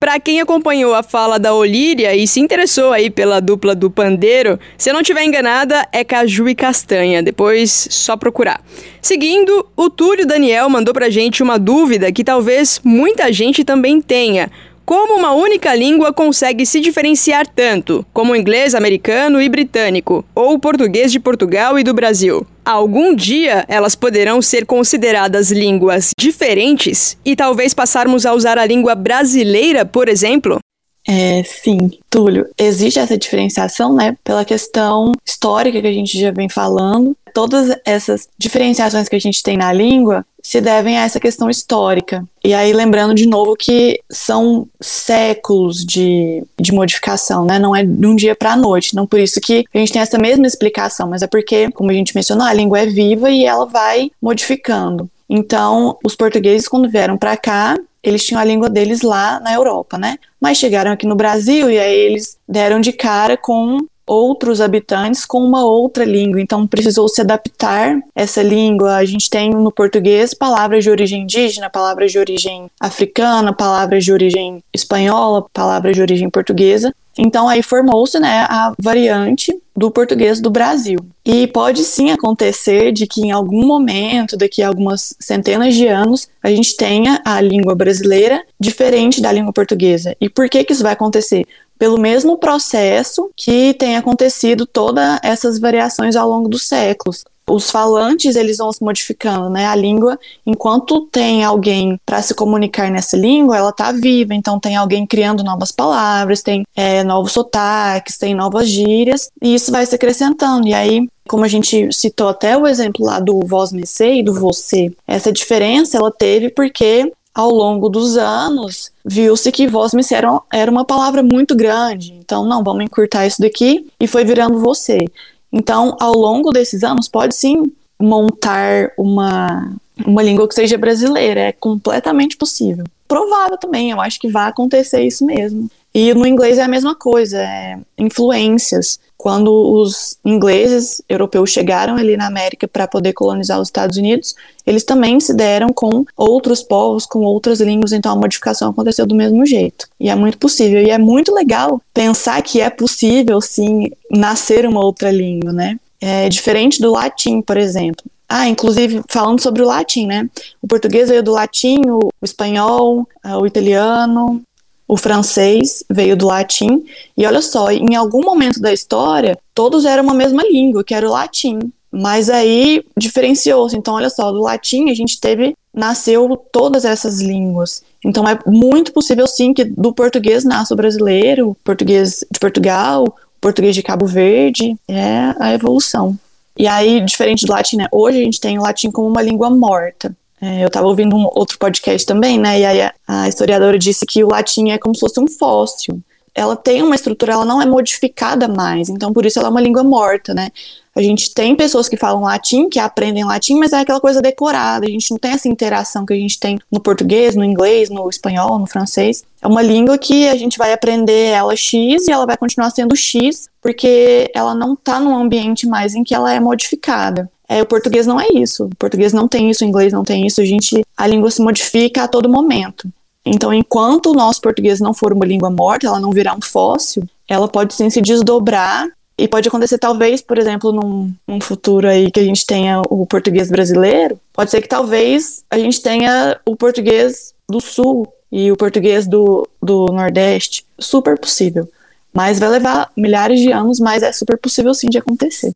Para 0.00 0.20
quem 0.20 0.40
acompanhou 0.40 0.94
a 0.94 1.02
fala 1.02 1.38
da 1.38 1.54
Olíria 1.54 2.14
e 2.14 2.26
se 2.26 2.38
interessou 2.38 2.92
aí 2.92 3.10
pela 3.10 3.40
dupla 3.40 3.74
do 3.74 3.90
pandeiro, 3.90 4.58
se 4.76 4.90
eu 4.90 4.94
não 4.94 5.00
estiver 5.00 5.24
enganada, 5.24 5.86
é 5.92 6.04
Caju 6.04 6.48
e 6.48 6.54
Castanha, 6.54 7.22
depois 7.22 7.88
só 7.90 8.16
procurar. 8.16 8.60
Seguindo, 9.02 9.66
o 9.76 9.90
Túlio 9.90 10.26
Daniel 10.26 10.68
mandou 10.68 10.94
pra 10.94 11.10
gente 11.10 11.42
uma 11.42 11.58
dúvida 11.58 12.12
que 12.12 12.22
talvez 12.22 12.80
muita 12.84 13.32
gente 13.32 13.64
também 13.64 14.00
tenha. 14.00 14.50
Como 14.88 15.18
uma 15.18 15.34
única 15.34 15.74
língua 15.74 16.14
consegue 16.14 16.64
se 16.64 16.80
diferenciar 16.80 17.46
tanto, 17.46 18.06
como 18.10 18.32
o 18.32 18.36
inglês 18.36 18.74
americano 18.74 19.38
e 19.38 19.46
britânico, 19.46 20.24
ou 20.34 20.54
o 20.54 20.58
português 20.58 21.12
de 21.12 21.20
Portugal 21.20 21.78
e 21.78 21.84
do 21.84 21.92
Brasil? 21.92 22.46
Algum 22.64 23.14
dia 23.14 23.66
elas 23.68 23.94
poderão 23.94 24.40
ser 24.40 24.64
consideradas 24.64 25.50
línguas 25.50 26.12
diferentes 26.18 27.18
e 27.22 27.36
talvez 27.36 27.74
passarmos 27.74 28.24
a 28.24 28.32
usar 28.32 28.56
a 28.56 28.64
língua 28.64 28.94
brasileira, 28.94 29.84
por 29.84 30.08
exemplo? 30.08 30.58
É, 31.06 31.42
sim, 31.44 31.90
Túlio, 32.08 32.46
existe 32.56 32.98
essa 32.98 33.18
diferenciação, 33.18 33.94
né, 33.94 34.16
pela 34.24 34.42
questão 34.42 35.12
histórica 35.22 35.82
que 35.82 35.86
a 35.86 35.92
gente 35.92 36.18
já 36.18 36.30
vem 36.30 36.48
falando. 36.48 37.14
Todas 37.34 37.78
essas 37.84 38.26
diferenciações 38.38 39.06
que 39.06 39.16
a 39.16 39.20
gente 39.20 39.42
tem 39.42 39.58
na 39.58 39.70
língua 39.70 40.24
se 40.48 40.62
devem 40.62 40.96
a 40.96 41.02
essa 41.02 41.20
questão 41.20 41.50
histórica. 41.50 42.24
E 42.42 42.54
aí, 42.54 42.72
lembrando 42.72 43.14
de 43.14 43.28
novo 43.28 43.54
que 43.54 44.00
são 44.10 44.66
séculos 44.80 45.84
de, 45.84 46.42
de 46.58 46.72
modificação, 46.72 47.44
né? 47.44 47.58
Não 47.58 47.76
é 47.76 47.84
de 47.84 48.06
um 48.06 48.16
dia 48.16 48.34
para 48.34 48.54
a 48.54 48.56
noite. 48.56 48.96
Não 48.96 49.06
por 49.06 49.20
isso 49.20 49.42
que 49.42 49.66
a 49.74 49.76
gente 49.76 49.92
tem 49.92 50.00
essa 50.00 50.16
mesma 50.16 50.46
explicação, 50.46 51.10
mas 51.10 51.20
é 51.20 51.26
porque, 51.26 51.70
como 51.72 51.90
a 51.90 51.92
gente 51.92 52.14
mencionou, 52.14 52.46
a 52.46 52.54
língua 52.54 52.80
é 52.80 52.86
viva 52.86 53.30
e 53.30 53.44
ela 53.44 53.66
vai 53.66 54.10
modificando. 54.22 55.10
Então, 55.28 55.98
os 56.02 56.16
portugueses, 56.16 56.66
quando 56.66 56.88
vieram 56.88 57.18
para 57.18 57.36
cá, 57.36 57.76
eles 58.02 58.24
tinham 58.24 58.40
a 58.40 58.44
língua 58.44 58.70
deles 58.70 59.02
lá 59.02 59.38
na 59.40 59.52
Europa, 59.52 59.98
né? 59.98 60.16
Mas 60.40 60.56
chegaram 60.56 60.92
aqui 60.92 61.06
no 61.06 61.14
Brasil 61.14 61.70
e 61.70 61.78
aí 61.78 61.94
eles 61.94 62.38
deram 62.48 62.80
de 62.80 62.92
cara 62.94 63.36
com 63.36 63.80
outros 64.08 64.60
habitantes 64.60 65.24
com 65.24 65.38
uma 65.38 65.64
outra 65.64 66.04
língua, 66.04 66.40
então 66.40 66.66
precisou 66.66 67.08
se 67.08 67.20
adaptar 67.20 67.98
essa 68.14 68.42
língua. 68.42 68.96
A 68.96 69.04
gente 69.04 69.28
tem 69.28 69.50
no 69.50 69.70
português 69.70 70.34
palavras 70.34 70.82
de 70.82 70.90
origem 70.90 71.22
indígena, 71.22 71.70
palavras 71.70 72.10
de 72.10 72.18
origem 72.18 72.70
africana, 72.80 73.52
palavras 73.52 74.04
de 74.04 74.12
origem 74.12 74.62
espanhola, 74.72 75.44
palavras 75.52 75.94
de 75.94 76.02
origem 76.02 76.30
portuguesa. 76.30 76.92
Então 77.18 77.48
aí 77.48 77.62
formou-se 77.62 78.18
né, 78.20 78.46
a 78.48 78.72
variante 78.78 79.52
do 79.76 79.90
português 79.90 80.40
do 80.40 80.50
Brasil. 80.50 80.98
E 81.24 81.46
pode 81.46 81.84
sim 81.84 82.10
acontecer 82.10 82.92
de 82.92 83.06
que 83.06 83.20
em 83.20 83.32
algum 83.32 83.66
momento, 83.66 84.36
daqui 84.36 84.62
a 84.62 84.68
algumas 84.68 85.14
centenas 85.20 85.74
de 85.74 85.86
anos, 85.86 86.28
a 86.42 86.50
gente 86.50 86.76
tenha 86.76 87.20
a 87.24 87.40
língua 87.40 87.74
brasileira 87.74 88.42
diferente 88.58 89.20
da 89.20 89.32
língua 89.32 89.52
portuguesa. 89.52 90.16
E 90.20 90.28
por 90.28 90.48
que, 90.48 90.64
que 90.64 90.72
isso 90.72 90.82
vai 90.82 90.92
acontecer? 90.92 91.46
Pelo 91.78 91.98
mesmo 91.98 92.36
processo 92.36 93.30
que 93.36 93.74
tem 93.74 93.96
acontecido 93.96 94.66
todas 94.66 95.18
essas 95.22 95.58
variações 95.58 96.16
ao 96.16 96.28
longo 96.28 96.48
dos 96.48 96.66
séculos. 96.66 97.24
Os 97.48 97.70
falantes 97.70 98.36
eles 98.36 98.58
vão 98.58 98.70
se 98.70 98.84
modificando, 98.84 99.48
né? 99.48 99.66
A 99.66 99.74
língua, 99.74 100.18
enquanto 100.44 101.06
tem 101.06 101.42
alguém 101.42 101.98
para 102.04 102.20
se 102.20 102.34
comunicar 102.34 102.90
nessa 102.90 103.16
língua, 103.16 103.56
ela 103.56 103.70
está 103.70 103.90
viva. 103.90 104.34
Então 104.34 104.60
tem 104.60 104.76
alguém 104.76 105.06
criando 105.06 105.42
novas 105.42 105.72
palavras, 105.72 106.42
tem 106.42 106.64
é, 106.76 107.02
novos 107.02 107.32
sotaques, 107.32 108.18
tem 108.18 108.34
novas 108.34 108.68
gírias 108.68 109.30
e 109.40 109.54
isso 109.54 109.72
vai 109.72 109.86
se 109.86 109.94
acrescentando. 109.94 110.68
E 110.68 110.74
aí 110.74 111.08
como 111.26 111.44
a 111.44 111.48
gente 111.48 111.92
citou 111.92 112.28
até 112.28 112.56
o 112.56 112.66
exemplo 112.66 113.04
lá 113.04 113.20
do 113.20 113.40
vós 113.40 113.70
me 113.70 113.86
sei, 113.86 114.22
do 114.22 114.32
você, 114.32 114.90
essa 115.06 115.30
diferença 115.30 115.98
ela 115.98 116.10
teve 116.10 116.48
porque 116.48 117.12
ao 117.38 117.52
longo 117.52 117.88
dos 117.88 118.16
anos, 118.16 118.90
viu-se 119.04 119.52
que 119.52 119.68
voz 119.68 119.94
me 119.94 120.02
era, 120.10 120.40
era 120.52 120.68
uma 120.68 120.84
palavra 120.84 121.22
muito 121.22 121.54
grande. 121.54 122.12
Então, 122.14 122.44
não, 122.44 122.64
vamos 122.64 122.82
encurtar 122.82 123.28
isso 123.28 123.40
daqui 123.40 123.86
e 124.00 124.08
foi 124.08 124.24
virando 124.24 124.58
você. 124.58 125.04
Então, 125.52 125.96
ao 126.00 126.14
longo 126.14 126.50
desses 126.50 126.82
anos, 126.82 127.06
pode 127.06 127.36
sim 127.36 127.72
montar 127.96 128.90
uma, 128.98 129.72
uma 130.04 130.20
língua 130.20 130.48
que 130.48 130.54
seja 130.56 130.76
brasileira. 130.76 131.42
É 131.42 131.52
completamente 131.52 132.36
possível. 132.36 132.84
Provável 133.06 133.56
também, 133.56 133.92
eu 133.92 134.00
acho 134.00 134.18
que 134.18 134.26
vai 134.26 134.48
acontecer 134.48 135.04
isso 135.04 135.24
mesmo. 135.24 135.70
E 136.00 136.14
no 136.14 136.24
inglês 136.24 136.58
é 136.58 136.62
a 136.62 136.68
mesma 136.68 136.94
coisa, 136.94 137.38
é 137.38 137.76
influências. 137.98 139.00
Quando 139.16 139.52
os 139.52 140.16
ingleses 140.24 141.02
europeus 141.08 141.50
chegaram 141.50 141.96
ali 141.96 142.16
na 142.16 142.28
América 142.28 142.68
para 142.68 142.86
poder 142.86 143.12
colonizar 143.14 143.60
os 143.60 143.66
Estados 143.66 143.96
Unidos, 143.96 144.32
eles 144.64 144.84
também 144.84 145.18
se 145.18 145.34
deram 145.34 145.70
com 145.70 146.04
outros 146.16 146.62
povos, 146.62 147.04
com 147.04 147.24
outras 147.24 147.60
línguas, 147.60 147.90
então 147.90 148.12
a 148.12 148.16
modificação 148.16 148.70
aconteceu 148.70 149.04
do 149.06 149.14
mesmo 149.16 149.44
jeito. 149.44 149.88
E 149.98 150.08
é 150.08 150.14
muito 150.14 150.38
possível. 150.38 150.80
E 150.80 150.88
é 150.88 150.98
muito 150.98 151.34
legal 151.34 151.82
pensar 151.92 152.40
que 152.42 152.60
é 152.60 152.70
possível, 152.70 153.40
sim, 153.40 153.90
nascer 154.08 154.64
uma 154.66 154.84
outra 154.84 155.10
língua, 155.10 155.52
né? 155.52 155.80
É 156.00 156.28
diferente 156.28 156.80
do 156.80 156.92
latim, 156.92 157.42
por 157.42 157.56
exemplo. 157.56 158.04
Ah, 158.28 158.46
inclusive, 158.46 159.02
falando 159.08 159.40
sobre 159.40 159.62
o 159.62 159.66
latim, 159.66 160.06
né? 160.06 160.28
O 160.62 160.68
português 160.68 161.08
veio 161.08 161.24
do 161.24 161.32
latim, 161.32 161.80
o 161.88 162.08
espanhol, 162.22 163.08
o 163.24 163.46
italiano, 163.46 164.40
o 164.88 164.96
francês 164.96 165.84
veio 165.88 166.16
do 166.16 166.26
latim, 166.26 166.82
e 167.16 167.26
olha 167.26 167.42
só, 167.42 167.70
em 167.70 167.94
algum 167.94 168.22
momento 168.22 168.58
da 168.58 168.72
história, 168.72 169.38
todos 169.54 169.84
eram 169.84 170.02
uma 170.02 170.14
mesma 170.14 170.42
língua, 170.42 170.82
que 170.82 170.94
era 170.94 171.06
o 171.06 171.12
latim. 171.12 171.58
Mas 171.90 172.28
aí 172.28 172.84
diferenciou-se. 172.96 173.76
Então, 173.76 173.94
olha 173.94 174.10
só, 174.10 174.30
do 174.30 174.42
latim 174.42 174.90
a 174.90 174.94
gente 174.94 175.18
teve, 175.18 175.54
nasceu 175.72 176.36
todas 176.52 176.84
essas 176.84 177.20
línguas. 177.20 177.82
Então 178.04 178.28
é 178.28 178.38
muito 178.46 178.92
possível 178.92 179.26
sim 179.26 179.52
que 179.52 179.64
do 179.64 179.92
português 179.92 180.44
nasça 180.44 180.74
o 180.74 180.76
brasileiro, 180.76 181.56
português 181.64 182.24
de 182.30 182.38
Portugal, 182.38 183.16
português 183.40 183.74
de 183.74 183.82
Cabo 183.82 184.06
Verde, 184.06 184.76
é 184.86 185.34
a 185.38 185.54
evolução. 185.54 186.18
E 186.56 186.66
aí, 186.66 187.00
diferente 187.00 187.46
do 187.46 187.52
latim, 187.52 187.76
né? 187.76 187.86
Hoje 187.92 188.20
a 188.20 188.24
gente 188.24 188.40
tem 188.40 188.58
o 188.58 188.62
latim 188.62 188.90
como 188.90 189.08
uma 189.08 189.22
língua 189.22 189.48
morta. 189.48 190.14
É, 190.40 190.62
eu 190.62 190.68
estava 190.68 190.86
ouvindo 190.86 191.16
um 191.16 191.24
outro 191.34 191.58
podcast 191.58 192.06
também, 192.06 192.38
né? 192.38 192.60
E 192.60 192.64
aí 192.64 192.82
a, 192.82 192.94
a, 193.06 193.28
historiadora 193.28 193.78
disse 193.78 194.06
que 194.06 194.22
o 194.22 194.28
latim 194.28 194.70
é 194.70 194.78
como 194.78 194.94
se 194.94 195.00
fosse 195.00 195.18
um 195.18 195.26
fóssil. 195.26 196.00
Ela 196.34 196.54
tem 196.54 196.82
uma 196.82 196.94
estrutura, 196.94 197.32
ela 197.32 197.44
não 197.44 197.60
é 197.60 197.66
modificada 197.66 198.46
mais, 198.46 198.88
então 198.88 199.12
por 199.12 199.26
isso 199.26 199.40
ela 199.40 199.48
é 199.48 199.50
uma 199.50 199.60
língua 199.60 199.82
morta, 199.82 200.32
né? 200.32 200.50
A 200.94 201.02
gente 201.02 201.32
tem 201.32 201.54
pessoas 201.54 201.88
que 201.88 201.96
falam 201.96 202.22
latim, 202.22 202.68
que 202.68 202.78
aprendem 202.78 203.24
latim, 203.24 203.54
mas 203.54 203.72
é 203.72 203.78
aquela 203.78 204.00
coisa 204.00 204.20
decorada. 204.20 204.84
A 204.84 204.90
gente 204.90 205.10
não 205.12 205.18
tem 205.18 205.30
essa 205.30 205.48
interação 205.48 206.04
que 206.04 206.12
a 206.12 206.16
gente 206.16 206.40
tem 206.40 206.58
no 206.72 206.80
português, 206.80 207.36
no 207.36 207.44
inglês, 207.44 207.88
no 207.88 208.08
espanhol, 208.08 208.58
no 208.58 208.66
francês. 208.66 209.24
É 209.40 209.46
uma 209.46 209.62
língua 209.62 209.96
que 209.96 210.28
a 210.28 210.34
gente 210.34 210.58
vai 210.58 210.72
aprender 210.72 211.28
ela 211.28 211.54
X 211.54 212.08
e 212.08 212.10
ela 212.10 212.26
vai 212.26 212.36
continuar 212.36 212.70
sendo 212.70 212.96
X, 212.96 213.48
porque 213.62 214.28
ela 214.34 214.56
não 214.56 214.74
está 214.74 214.98
num 214.98 215.16
ambiente 215.16 215.68
mais 215.68 215.94
em 215.94 216.02
que 216.02 216.14
ela 216.14 216.32
é 216.32 216.40
modificada. 216.40 217.30
É, 217.48 217.62
o 217.62 217.66
português 217.66 218.06
não 218.06 218.20
é 218.20 218.26
isso. 218.34 218.66
O 218.66 218.76
português 218.76 219.12
não 219.12 219.26
tem 219.26 219.50
isso, 219.50 219.64
o 219.64 219.66
inglês 219.66 219.92
não 219.92 220.04
tem 220.04 220.26
isso. 220.26 220.40
A 220.40 220.44
gente, 220.44 220.84
a 220.96 221.06
língua 221.06 221.30
se 221.30 221.40
modifica 221.40 222.04
a 222.04 222.08
todo 222.08 222.28
momento. 222.28 222.88
Então, 223.24 223.52
enquanto 223.52 224.10
o 224.10 224.14
nosso 224.14 224.40
português 224.40 224.80
não 224.80 224.94
for 224.94 225.12
uma 225.12 225.24
língua 225.24 225.50
morta, 225.50 225.86
ela 225.86 226.00
não 226.00 226.10
virar 226.10 226.36
um 226.36 226.42
fóssil, 226.42 227.04
ela 227.26 227.48
pode 227.48 227.74
sim 227.74 227.90
se 227.90 228.00
desdobrar 228.00 228.88
e 229.16 229.26
pode 229.26 229.48
acontecer 229.48 229.78
talvez, 229.78 230.22
por 230.22 230.38
exemplo, 230.38 230.72
num, 230.72 231.12
num, 231.26 231.40
futuro 231.40 231.88
aí 231.88 232.10
que 232.10 232.20
a 232.20 232.22
gente 232.22 232.46
tenha 232.46 232.80
o 232.88 233.04
português 233.04 233.50
brasileiro, 233.50 234.18
pode 234.32 234.50
ser 234.50 234.62
que 234.62 234.68
talvez 234.68 235.44
a 235.50 235.58
gente 235.58 235.82
tenha 235.82 236.38
o 236.46 236.54
português 236.54 237.34
do 237.48 237.60
sul 237.60 238.06
e 238.30 238.52
o 238.52 238.56
português 238.56 239.06
do, 239.06 239.48
do 239.60 239.86
nordeste. 239.86 240.64
Super 240.78 241.18
possível. 241.18 241.68
Mas 242.12 242.38
vai 242.38 242.48
levar 242.48 242.90
milhares 242.96 243.40
de 243.40 243.50
anos, 243.50 243.80
mas 243.80 244.02
é 244.02 244.12
super 244.12 244.38
possível 244.38 244.72
sim 244.72 244.88
de 244.88 244.98
acontecer. 244.98 245.50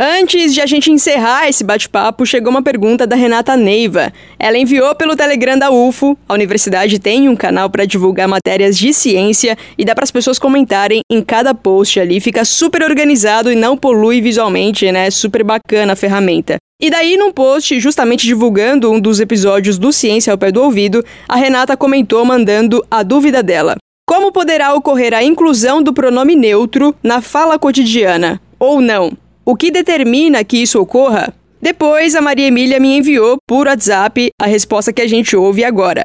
Antes 0.00 0.54
de 0.54 0.60
a 0.60 0.66
gente 0.66 0.92
encerrar 0.92 1.48
esse 1.48 1.64
bate-papo, 1.64 2.24
chegou 2.24 2.52
uma 2.52 2.62
pergunta 2.62 3.04
da 3.04 3.16
Renata 3.16 3.56
Neiva. 3.56 4.12
Ela 4.38 4.56
enviou 4.56 4.94
pelo 4.94 5.16
Telegram 5.16 5.58
da 5.58 5.72
UFO. 5.72 6.16
A 6.28 6.34
universidade 6.34 7.00
tem 7.00 7.28
um 7.28 7.34
canal 7.34 7.68
para 7.68 7.84
divulgar 7.84 8.28
matérias 8.28 8.78
de 8.78 8.92
ciência 8.92 9.58
e 9.76 9.84
dá 9.84 9.96
para 9.96 10.04
as 10.04 10.12
pessoas 10.12 10.38
comentarem 10.38 11.00
em 11.10 11.20
cada 11.20 11.52
post 11.52 11.98
ali. 11.98 12.20
Fica 12.20 12.44
super 12.44 12.84
organizado 12.84 13.50
e 13.50 13.56
não 13.56 13.76
polui 13.76 14.20
visualmente, 14.20 14.92
né? 14.92 15.10
Super 15.10 15.42
bacana 15.42 15.94
a 15.94 15.96
ferramenta. 15.96 16.58
E 16.80 16.90
daí, 16.90 17.16
num 17.16 17.32
post 17.32 17.80
justamente 17.80 18.24
divulgando 18.24 18.92
um 18.92 19.00
dos 19.00 19.18
episódios 19.18 19.78
do 19.78 19.92
Ciência 19.92 20.32
ao 20.32 20.38
Pé 20.38 20.52
do 20.52 20.62
Ouvido, 20.62 21.04
a 21.28 21.34
Renata 21.34 21.76
comentou 21.76 22.24
mandando 22.24 22.86
a 22.88 23.02
dúvida 23.02 23.42
dela. 23.42 23.74
Como 24.06 24.30
poderá 24.30 24.74
ocorrer 24.74 25.12
a 25.12 25.24
inclusão 25.24 25.82
do 25.82 25.92
pronome 25.92 26.36
neutro 26.36 26.94
na 27.02 27.20
fala 27.20 27.58
cotidiana? 27.58 28.40
Ou 28.60 28.80
não? 28.80 29.10
O 29.50 29.56
que 29.56 29.70
determina 29.70 30.44
que 30.44 30.58
isso 30.58 30.78
ocorra? 30.78 31.32
Depois, 31.58 32.14
a 32.14 32.20
Maria 32.20 32.48
Emília 32.48 32.78
me 32.78 32.98
enviou 32.98 33.38
por 33.46 33.66
WhatsApp 33.66 34.28
a 34.38 34.46
resposta 34.46 34.92
que 34.92 35.00
a 35.00 35.08
gente 35.08 35.34
ouve 35.34 35.64
agora. 35.64 36.04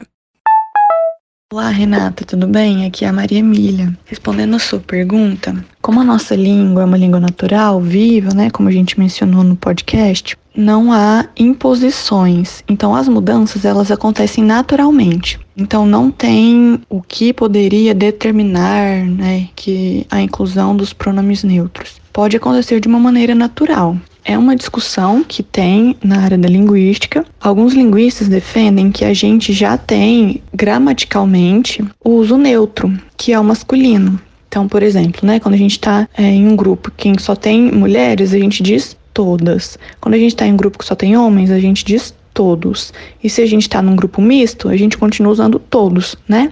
Olá, 1.52 1.68
Renata, 1.68 2.24
tudo 2.24 2.48
bem? 2.48 2.86
Aqui 2.86 3.04
é 3.04 3.10
a 3.10 3.12
Maria 3.12 3.40
Emília. 3.40 3.94
Respondendo 4.06 4.56
a 4.56 4.60
sua 4.60 4.80
pergunta, 4.80 5.54
como 5.82 6.00
a 6.00 6.06
nossa 6.06 6.38
língua 6.38 6.84
é 6.84 6.86
uma 6.86 6.96
língua 6.96 7.20
natural, 7.20 7.82
viva, 7.82 8.34
né, 8.34 8.50
como 8.50 8.70
a 8.70 8.72
gente 8.72 8.98
mencionou 8.98 9.44
no 9.44 9.58
podcast, 9.58 10.38
não 10.56 10.94
há 10.94 11.28
imposições. 11.38 12.64
Então 12.70 12.96
as 12.96 13.10
mudanças 13.10 13.66
elas 13.66 13.92
acontecem 13.92 14.42
naturalmente. 14.42 15.38
Então 15.58 15.86
não 15.86 16.10
tem 16.10 16.80
o 16.90 17.02
que 17.02 17.34
poderia 17.34 17.94
determinar, 17.94 19.04
né, 19.04 19.50
que 19.54 20.08
a 20.10 20.22
inclusão 20.22 20.78
dos 20.78 20.94
pronomes 20.94 21.44
neutros 21.44 22.02
pode 22.14 22.38
acontecer 22.38 22.80
de 22.80 22.88
uma 22.88 23.00
maneira 23.00 23.34
natural. 23.34 23.98
É 24.24 24.38
uma 24.38 24.56
discussão 24.56 25.22
que 25.22 25.44
tem 25.44 25.98
na 26.02 26.22
área 26.22 26.38
da 26.38 26.48
linguística. 26.48 27.26
Alguns 27.42 27.74
linguistas 27.74 28.30
defendem 28.30 28.90
que 28.92 29.04
a 29.04 29.14
gente 29.14 29.52
já 29.52 29.76
tem 29.76 30.42
gramaticalmente 30.54 31.84
o 32.02 32.12
uso 32.12 32.38
neutro, 32.38 32.94
que 33.18 33.34
é 33.34 33.40
o 33.40 33.44
masculino. 33.44 34.18
Então, 34.48 34.68
por 34.68 34.84
exemplo, 34.84 35.28
né, 35.28 35.40
quando 35.40 35.56
a 35.56 35.58
gente 35.58 35.72
está 35.72 36.08
é, 36.16 36.24
em 36.24 36.48
um 36.48 36.56
grupo 36.56 36.92
que 36.96 37.12
só 37.20 37.36
tem 37.36 37.72
mulheres, 37.72 38.34
a 38.34 38.38
gente 38.38 38.62
diz 38.64 38.96
todas. 39.14 39.78
Quando 40.00 40.14
a 40.14 40.18
gente 40.18 40.34
está 40.34 40.46
em 40.46 40.54
um 40.54 40.58
grupo 40.58 40.78
que 40.78 40.86
só 40.86 40.96
tem 40.96 41.18
homens, 41.18 41.52
a 41.52 41.60
gente 41.60 41.84
diz 41.84 42.14
todos. 42.34 42.94
E 43.24 43.30
se 43.30 43.42
a 43.42 43.46
gente 43.46 43.64
está 43.64 43.82
num 43.82 43.96
grupo 43.96 44.22
misto, 44.22 44.70
a 44.70 44.78
gente 44.78 44.98
continua 44.98 45.32
usando 45.32 45.60
todos, 45.60 46.16
né? 46.28 46.50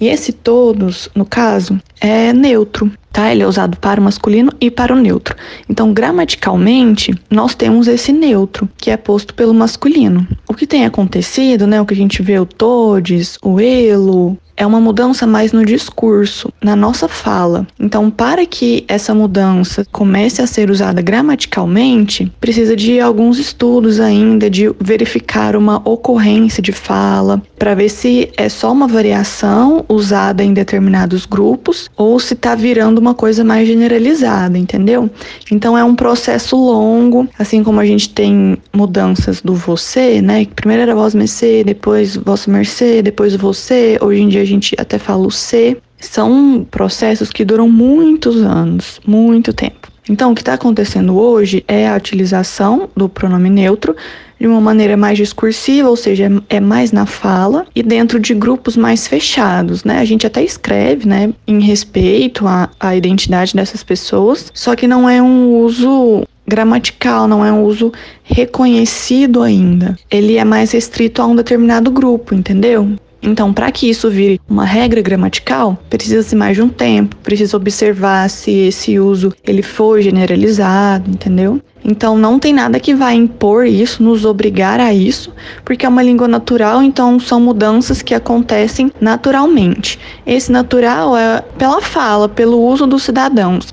E 0.00 0.08
esse 0.08 0.32
todos, 0.32 1.10
no 1.14 1.26
caso, 1.26 1.78
é 2.00 2.32
neutro, 2.32 2.90
tá? 3.12 3.30
Ele 3.30 3.42
é 3.42 3.46
usado 3.46 3.76
para 3.76 4.00
o 4.00 4.04
masculino 4.04 4.50
e 4.58 4.70
para 4.70 4.94
o 4.94 4.98
neutro. 4.98 5.36
Então, 5.68 5.92
gramaticalmente, 5.92 7.12
nós 7.30 7.54
temos 7.54 7.86
esse 7.86 8.10
neutro, 8.10 8.66
que 8.78 8.90
é 8.90 8.96
posto 8.96 9.34
pelo 9.34 9.52
masculino. 9.52 10.26
O 10.48 10.54
que 10.54 10.66
tem 10.66 10.86
acontecido, 10.86 11.66
né? 11.66 11.80
O 11.80 11.84
que 11.84 11.92
a 11.92 11.96
gente 11.96 12.22
vê 12.22 12.38
o 12.38 12.46
todes, 12.46 13.36
o 13.42 13.60
elo, 13.60 14.38
é 14.60 14.66
uma 14.66 14.78
mudança 14.78 15.26
mais 15.26 15.52
no 15.52 15.64
discurso, 15.64 16.52
na 16.62 16.76
nossa 16.76 17.08
fala. 17.08 17.66
Então, 17.80 18.10
para 18.10 18.44
que 18.44 18.84
essa 18.86 19.14
mudança 19.14 19.86
comece 19.90 20.42
a 20.42 20.46
ser 20.46 20.70
usada 20.70 21.00
gramaticalmente, 21.00 22.30
precisa 22.38 22.76
de 22.76 23.00
alguns 23.00 23.38
estudos 23.38 23.98
ainda, 23.98 24.50
de 24.50 24.70
verificar 24.78 25.56
uma 25.56 25.80
ocorrência 25.88 26.62
de 26.62 26.72
fala, 26.72 27.40
para 27.58 27.74
ver 27.74 27.88
se 27.88 28.30
é 28.36 28.50
só 28.50 28.70
uma 28.70 28.86
variação 28.86 29.82
usada 29.88 30.44
em 30.44 30.52
determinados 30.52 31.24
grupos 31.24 31.88
ou 31.96 32.20
se 32.20 32.34
está 32.34 32.54
virando 32.54 32.98
uma 32.98 33.14
coisa 33.14 33.42
mais 33.42 33.66
generalizada, 33.66 34.58
entendeu? 34.58 35.08
Então, 35.50 35.76
é 35.76 35.82
um 35.82 35.94
processo 35.94 36.54
longo, 36.54 37.26
assim 37.38 37.64
como 37.64 37.80
a 37.80 37.86
gente 37.86 38.10
tem 38.10 38.58
mudanças 38.74 39.40
do 39.40 39.54
você, 39.54 40.20
né? 40.20 40.46
Primeiro 40.54 40.82
era 40.82 40.94
voz 40.94 41.14
mercê, 41.14 41.64
depois 41.64 42.14
vossa 42.14 42.50
mercê, 42.50 43.00
depois 43.00 43.34
você. 43.34 43.96
Hoje 44.02 44.20
em 44.20 44.28
dia 44.28 44.49
gente 44.50 44.74
até 44.78 44.98
fala 44.98 45.26
o 45.26 45.30
C. 45.30 45.76
são 45.98 46.66
processos 46.70 47.30
que 47.30 47.44
duram 47.44 47.68
muitos 47.68 48.42
anos, 48.42 49.00
muito 49.06 49.52
tempo. 49.52 49.88
Então, 50.08 50.32
o 50.32 50.34
que 50.34 50.40
está 50.40 50.54
acontecendo 50.54 51.16
hoje 51.16 51.64
é 51.68 51.88
a 51.88 51.96
utilização 51.96 52.90
do 52.96 53.08
pronome 53.08 53.48
neutro 53.48 53.94
de 54.40 54.46
uma 54.46 54.60
maneira 54.60 54.96
mais 54.96 55.18
discursiva, 55.18 55.88
ou 55.88 55.96
seja, 55.96 56.28
é 56.48 56.58
mais 56.58 56.90
na 56.90 57.04
fala 57.04 57.66
e 57.76 57.82
dentro 57.82 58.18
de 58.18 58.34
grupos 58.34 58.76
mais 58.76 59.06
fechados, 59.06 59.84
né? 59.84 59.98
A 59.98 60.04
gente 60.04 60.26
até 60.26 60.42
escreve, 60.42 61.06
né, 61.06 61.32
em 61.46 61.60
respeito 61.60 62.46
à, 62.46 62.70
à 62.80 62.96
identidade 62.96 63.54
dessas 63.54 63.84
pessoas, 63.84 64.50
só 64.54 64.74
que 64.74 64.88
não 64.88 65.08
é 65.08 65.20
um 65.20 65.54
uso 65.58 66.26
gramatical, 66.48 67.28
não 67.28 67.44
é 67.44 67.52
um 67.52 67.62
uso 67.62 67.92
reconhecido 68.24 69.42
ainda. 69.42 69.96
Ele 70.10 70.36
é 70.36 70.44
mais 70.44 70.72
restrito 70.72 71.22
a 71.22 71.26
um 71.26 71.36
determinado 71.36 71.90
grupo, 71.90 72.34
entendeu? 72.34 72.90
Então, 73.22 73.52
para 73.52 73.70
que 73.70 73.88
isso 73.88 74.08
vire 74.08 74.40
uma 74.48 74.64
regra 74.64 75.02
gramatical, 75.02 75.78
precisa-se 75.90 76.34
mais 76.34 76.56
de 76.56 76.62
um 76.62 76.68
tempo, 76.68 77.16
precisa 77.16 77.56
observar 77.56 78.28
se 78.30 78.50
esse 78.50 78.98
uso 78.98 79.32
ele 79.46 79.62
foi 79.62 80.02
generalizado, 80.02 81.10
entendeu? 81.10 81.60
Então, 81.84 82.16
não 82.18 82.38
tem 82.38 82.52
nada 82.52 82.78
que 82.78 82.94
vai 82.94 83.14
impor 83.14 83.66
isso, 83.66 84.02
nos 84.02 84.24
obrigar 84.24 84.80
a 84.80 84.92
isso, 84.92 85.32
porque 85.64 85.86
é 85.86 85.88
uma 85.88 86.02
língua 86.02 86.28
natural, 86.28 86.82
então 86.82 87.18
são 87.18 87.40
mudanças 87.40 88.02
que 88.02 88.14
acontecem 88.14 88.92
naturalmente. 89.00 89.98
Esse 90.26 90.52
natural 90.52 91.16
é 91.16 91.42
pela 91.58 91.80
fala, 91.80 92.28
pelo 92.28 92.60
uso 92.60 92.86
dos 92.86 93.02
cidadãos. 93.02 93.68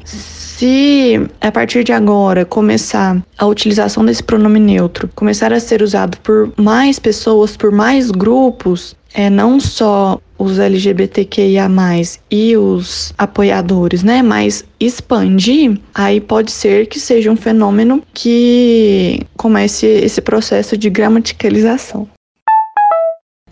Se 0.58 1.22
a 1.40 1.52
partir 1.52 1.84
de 1.84 1.92
agora 1.92 2.44
começar 2.44 3.22
a 3.38 3.46
utilização 3.46 4.04
desse 4.04 4.24
pronome 4.24 4.60
neutro, 4.60 5.08
começar 5.14 5.54
a 5.54 5.60
ser 5.60 5.84
usado 5.84 6.18
por 6.22 6.52
mais 6.58 6.98
pessoas, 6.98 7.56
por 7.56 7.72
mais 7.72 8.10
grupos, 8.10 8.96
é 9.18 9.32
não 9.32 9.60
só 9.60 10.22
os 10.38 10.60
LGBTQIA+, 10.60 11.68
e 12.30 12.56
os 12.56 13.12
apoiadores, 13.18 14.04
né, 14.04 14.22
mas 14.22 14.64
expandir, 14.80 15.80
aí 15.94 16.22
pode 16.22 16.52
ser 16.52 16.86
que 16.86 17.00
seja 17.00 17.32
um 17.32 17.36
fenômeno 17.36 18.04
que 18.14 19.20
comece 19.36 19.88
esse 19.88 20.22
processo 20.22 20.78
de 20.78 20.88
gramaticalização. 20.92 22.08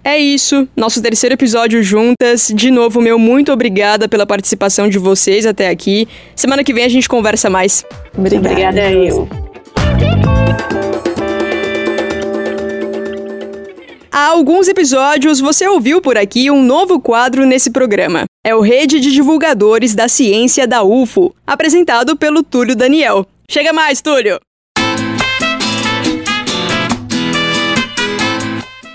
É 0.03 0.19
isso, 0.19 0.67
nosso 0.77 1.01
terceiro 1.01 1.34
episódio 1.34 1.81
juntas. 1.81 2.51
De 2.53 2.69
novo, 2.69 3.01
meu 3.01 3.17
muito 3.17 3.51
obrigada 3.51 4.07
pela 4.07 4.27
participação 4.27 4.88
de 4.88 5.00
vocês 5.00 5.48
até 5.48 5.67
aqui. 5.67 6.07
Semana 6.36 6.63
que 6.63 6.75
vem 6.75 6.84
a 6.84 6.89
gente 6.89 7.10
conversa 7.10 7.50
mais. 7.50 7.84
Obrigada, 8.15 8.50
obrigada 8.51 8.91
eu. 8.91 9.27
Há 14.17 14.27
alguns 14.27 14.69
episódios 14.69 15.41
você 15.41 15.67
ouviu 15.67 16.01
por 16.01 16.17
aqui 16.17 16.50
um 16.50 16.63
novo 16.63 17.01
quadro 17.01 17.45
nesse 17.45 17.69
programa. 17.69 18.24
É 18.45 18.55
o 18.55 18.62
Rede 18.62 18.98
de 19.01 19.12
Divulgadores 19.12 19.93
da 19.93 20.07
Ciência 20.07 20.65
da 20.65 20.84
UFO, 20.84 21.36
apresentado 21.45 22.15
pelo 22.15 22.41
Túlio 22.41 22.77
Daniel. 22.77 23.25
Chega 23.51 23.74
mais, 23.74 24.01
Túlio! 24.01 24.39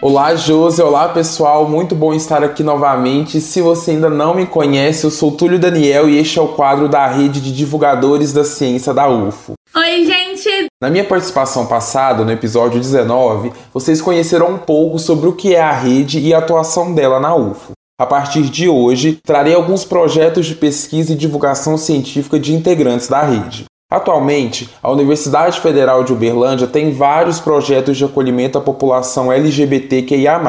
Olá, 0.00 0.34
Josi. 0.34 0.80
Olá, 0.80 1.10
pessoal. 1.10 1.68
Muito 1.68 1.94
bom 1.94 2.14
estar 2.14 2.42
aqui 2.42 2.62
novamente. 2.62 3.42
Se 3.42 3.60
você 3.60 3.90
ainda 3.90 4.08
não 4.08 4.34
me 4.34 4.46
conhece, 4.46 5.04
eu 5.04 5.10
sou 5.10 5.32
Túlio 5.32 5.58
Daniel 5.58 6.08
e 6.08 6.16
este 6.16 6.38
é 6.38 6.42
o 6.42 6.48
quadro 6.48 6.88
da 6.88 7.06
Rede 7.06 7.42
de 7.42 7.54
Divulgadores 7.54 8.32
da 8.32 8.42
Ciência 8.42 8.94
da 8.94 9.06
UFO. 9.06 9.52
Oi, 9.76 10.06
gente! 10.06 10.29
Na 10.82 10.90
minha 10.90 11.04
participação 11.04 11.66
passada, 11.66 12.24
no 12.24 12.32
episódio 12.32 12.80
19, 12.80 13.52
vocês 13.72 14.00
conheceram 14.00 14.50
um 14.50 14.58
pouco 14.58 14.98
sobre 14.98 15.28
o 15.28 15.32
que 15.34 15.54
é 15.54 15.60
a 15.60 15.72
rede 15.72 16.18
e 16.18 16.32
a 16.32 16.38
atuação 16.38 16.94
dela 16.94 17.20
na 17.20 17.34
UFO. 17.34 17.72
A 18.00 18.06
partir 18.06 18.44
de 18.44 18.66
hoje, 18.66 19.18
trarei 19.22 19.54
alguns 19.54 19.84
projetos 19.84 20.46
de 20.46 20.54
pesquisa 20.54 21.12
e 21.12 21.16
divulgação 21.16 21.76
científica 21.76 22.38
de 22.38 22.54
integrantes 22.54 23.08
da 23.08 23.20
rede. 23.20 23.66
Atualmente, 23.90 24.70
a 24.80 24.90
Universidade 24.90 25.60
Federal 25.60 26.04
de 26.04 26.12
Uberlândia 26.12 26.68
tem 26.68 26.92
vários 26.92 27.40
projetos 27.40 27.98
de 27.98 28.04
acolhimento 28.04 28.56
à 28.56 28.60
população 28.60 29.32
LGBTQIA+, 29.32 30.40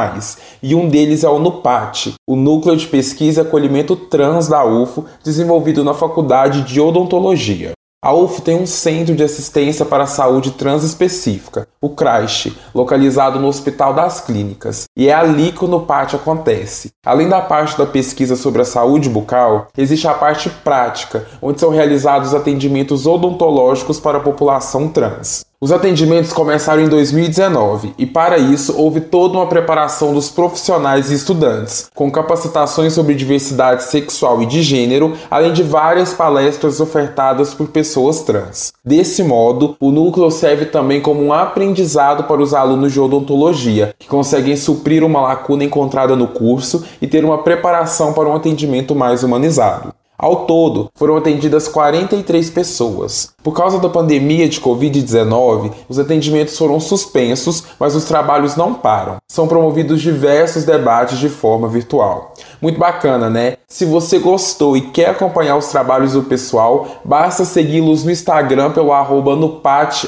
e 0.61 0.75
um 0.75 0.87
deles 0.87 1.23
é 1.23 1.29
o 1.29 1.39
NUPAT, 1.39 2.13
o 2.29 2.35
Núcleo 2.35 2.77
de 2.77 2.85
Pesquisa 2.87 3.41
e 3.41 3.45
Acolhimento 3.45 3.95
Trans 3.95 4.47
da 4.47 4.63
UFO, 4.63 5.05
desenvolvido 5.23 5.83
na 5.83 5.95
Faculdade 5.95 6.61
de 6.61 6.79
Odontologia. 6.79 7.71
A 8.03 8.11
UF 8.15 8.41
tem 8.41 8.55
um 8.55 8.65
centro 8.65 9.15
de 9.15 9.21
assistência 9.21 9.85
para 9.85 10.05
a 10.05 10.07
saúde 10.07 10.49
transespecífica, 10.53 11.67
o 11.79 11.87
CRASH, 11.87 12.47
localizado 12.73 13.39
no 13.39 13.47
Hospital 13.47 13.93
das 13.93 14.19
Clínicas, 14.19 14.85
e 14.97 15.07
é 15.07 15.13
ali 15.13 15.51
que 15.51 15.63
o 15.63 15.67
NUPAT 15.67 16.15
acontece. 16.15 16.89
Além 17.05 17.29
da 17.29 17.41
parte 17.41 17.77
da 17.77 17.85
pesquisa 17.85 18.35
sobre 18.35 18.63
a 18.63 18.65
saúde 18.65 19.07
bucal, 19.07 19.67
existe 19.77 20.07
a 20.07 20.15
parte 20.15 20.49
prática, 20.49 21.27
onde 21.39 21.59
são 21.59 21.69
realizados 21.69 22.33
atendimentos 22.33 23.05
odontológicos 23.05 23.99
para 23.99 24.17
a 24.17 24.21
população 24.21 24.87
trans. 24.87 25.45
Os 25.63 25.71
atendimentos 25.71 26.33
começaram 26.33 26.81
em 26.81 26.89
2019 26.89 27.93
e, 27.95 28.03
para 28.03 28.39
isso, 28.39 28.73
houve 28.75 28.99
toda 28.99 29.37
uma 29.37 29.45
preparação 29.45 30.11
dos 30.11 30.27
profissionais 30.27 31.11
e 31.11 31.13
estudantes, 31.13 31.87
com 31.93 32.09
capacitações 32.09 32.93
sobre 32.93 33.13
diversidade 33.13 33.83
sexual 33.83 34.41
e 34.41 34.47
de 34.47 34.63
gênero, 34.63 35.13
além 35.29 35.53
de 35.53 35.61
várias 35.61 36.15
palestras 36.15 36.79
ofertadas 36.81 37.53
por 37.53 37.67
pessoas 37.67 38.21
trans. 38.21 38.73
Desse 38.83 39.21
modo, 39.21 39.77
o 39.79 39.91
núcleo 39.91 40.31
serve 40.31 40.65
também 40.65 40.99
como 40.99 41.21
um 41.21 41.31
aprendizado 41.31 42.23
para 42.23 42.41
os 42.41 42.55
alunos 42.55 42.91
de 42.91 42.99
odontologia, 42.99 43.93
que 43.99 44.07
conseguem 44.07 44.57
suprir 44.57 45.03
uma 45.03 45.21
lacuna 45.21 45.63
encontrada 45.63 46.15
no 46.15 46.29
curso 46.29 46.83
e 46.99 47.05
ter 47.05 47.23
uma 47.23 47.43
preparação 47.43 48.13
para 48.13 48.27
um 48.27 48.35
atendimento 48.35 48.95
mais 48.95 49.21
humanizado. 49.21 49.93
Ao 50.21 50.45
todo, 50.45 50.91
foram 50.93 51.17
atendidas 51.17 51.67
43 51.67 52.51
pessoas. 52.51 53.33
Por 53.43 53.53
causa 53.53 53.79
da 53.79 53.89
pandemia 53.89 54.47
de 54.47 54.61
Covid-19, 54.61 55.71
os 55.89 55.97
atendimentos 55.97 56.55
foram 56.55 56.79
suspensos, 56.79 57.63
mas 57.79 57.95
os 57.95 58.05
trabalhos 58.05 58.55
não 58.55 58.75
param. 58.75 59.17
São 59.27 59.47
promovidos 59.47 59.99
diversos 59.99 60.63
debates 60.63 61.17
de 61.17 61.27
forma 61.27 61.67
virtual. 61.67 62.35
Muito 62.61 62.77
bacana, 62.77 63.31
né? 63.31 63.57
Se 63.67 63.83
você 63.83 64.19
gostou 64.19 64.77
e 64.77 64.81
quer 64.91 65.09
acompanhar 65.09 65.57
os 65.57 65.69
trabalhos 65.69 66.13
do 66.13 66.21
pessoal, 66.21 66.85
basta 67.03 67.43
segui-los 67.43 68.03
no 68.03 68.11
Instagram 68.11 68.73
pelo 68.73 68.93
arroba 68.93 69.35
nupat 69.35 70.07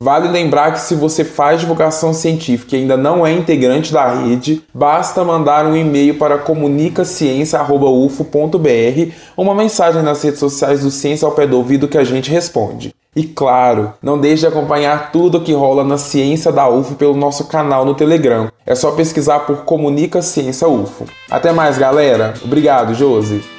Vale 0.00 0.28
lembrar 0.28 0.70
que 0.70 0.80
se 0.80 0.94
você 0.94 1.24
faz 1.24 1.60
divulgação 1.60 2.14
científica 2.14 2.76
e 2.76 2.82
ainda 2.82 2.96
não 2.96 3.26
é 3.26 3.32
integrante 3.32 3.92
da 3.92 4.08
rede, 4.08 4.62
basta 4.72 5.24
mandar 5.24 5.66
um 5.66 5.74
e-mail 5.74 6.16
para 6.16 6.38
comunicaciência.ufo.br 6.38 9.12
ou 9.36 9.44
uma 9.44 9.56
mensagem 9.56 10.00
nas 10.00 10.22
redes 10.22 10.38
sociais 10.38 10.82
do 10.82 10.90
Ciência 10.92 11.26
ao 11.26 11.32
Pé 11.32 11.48
do 11.48 11.56
Ouvido 11.56 11.88
que 11.88 11.98
a 11.98 12.04
gente 12.04 12.30
responde. 12.30 12.94
E 13.16 13.24
claro, 13.24 13.92
não 14.00 14.20
deixe 14.20 14.42
de 14.42 14.46
acompanhar 14.46 15.10
tudo 15.10 15.38
o 15.38 15.40
que 15.40 15.52
rola 15.52 15.82
na 15.82 15.98
ciência 15.98 16.52
da 16.52 16.68
UFO 16.68 16.94
pelo 16.94 17.16
nosso 17.16 17.48
canal 17.48 17.84
no 17.84 17.94
Telegram. 17.94 18.52
É 18.64 18.76
só 18.76 18.92
pesquisar 18.92 19.40
por 19.40 19.64
Comunica 19.64 20.22
Ciência 20.22 20.68
UFO. 20.68 21.06
Até 21.28 21.50
mais, 21.50 21.76
galera. 21.76 22.34
Obrigado, 22.44 22.94
Josi. 22.94 23.57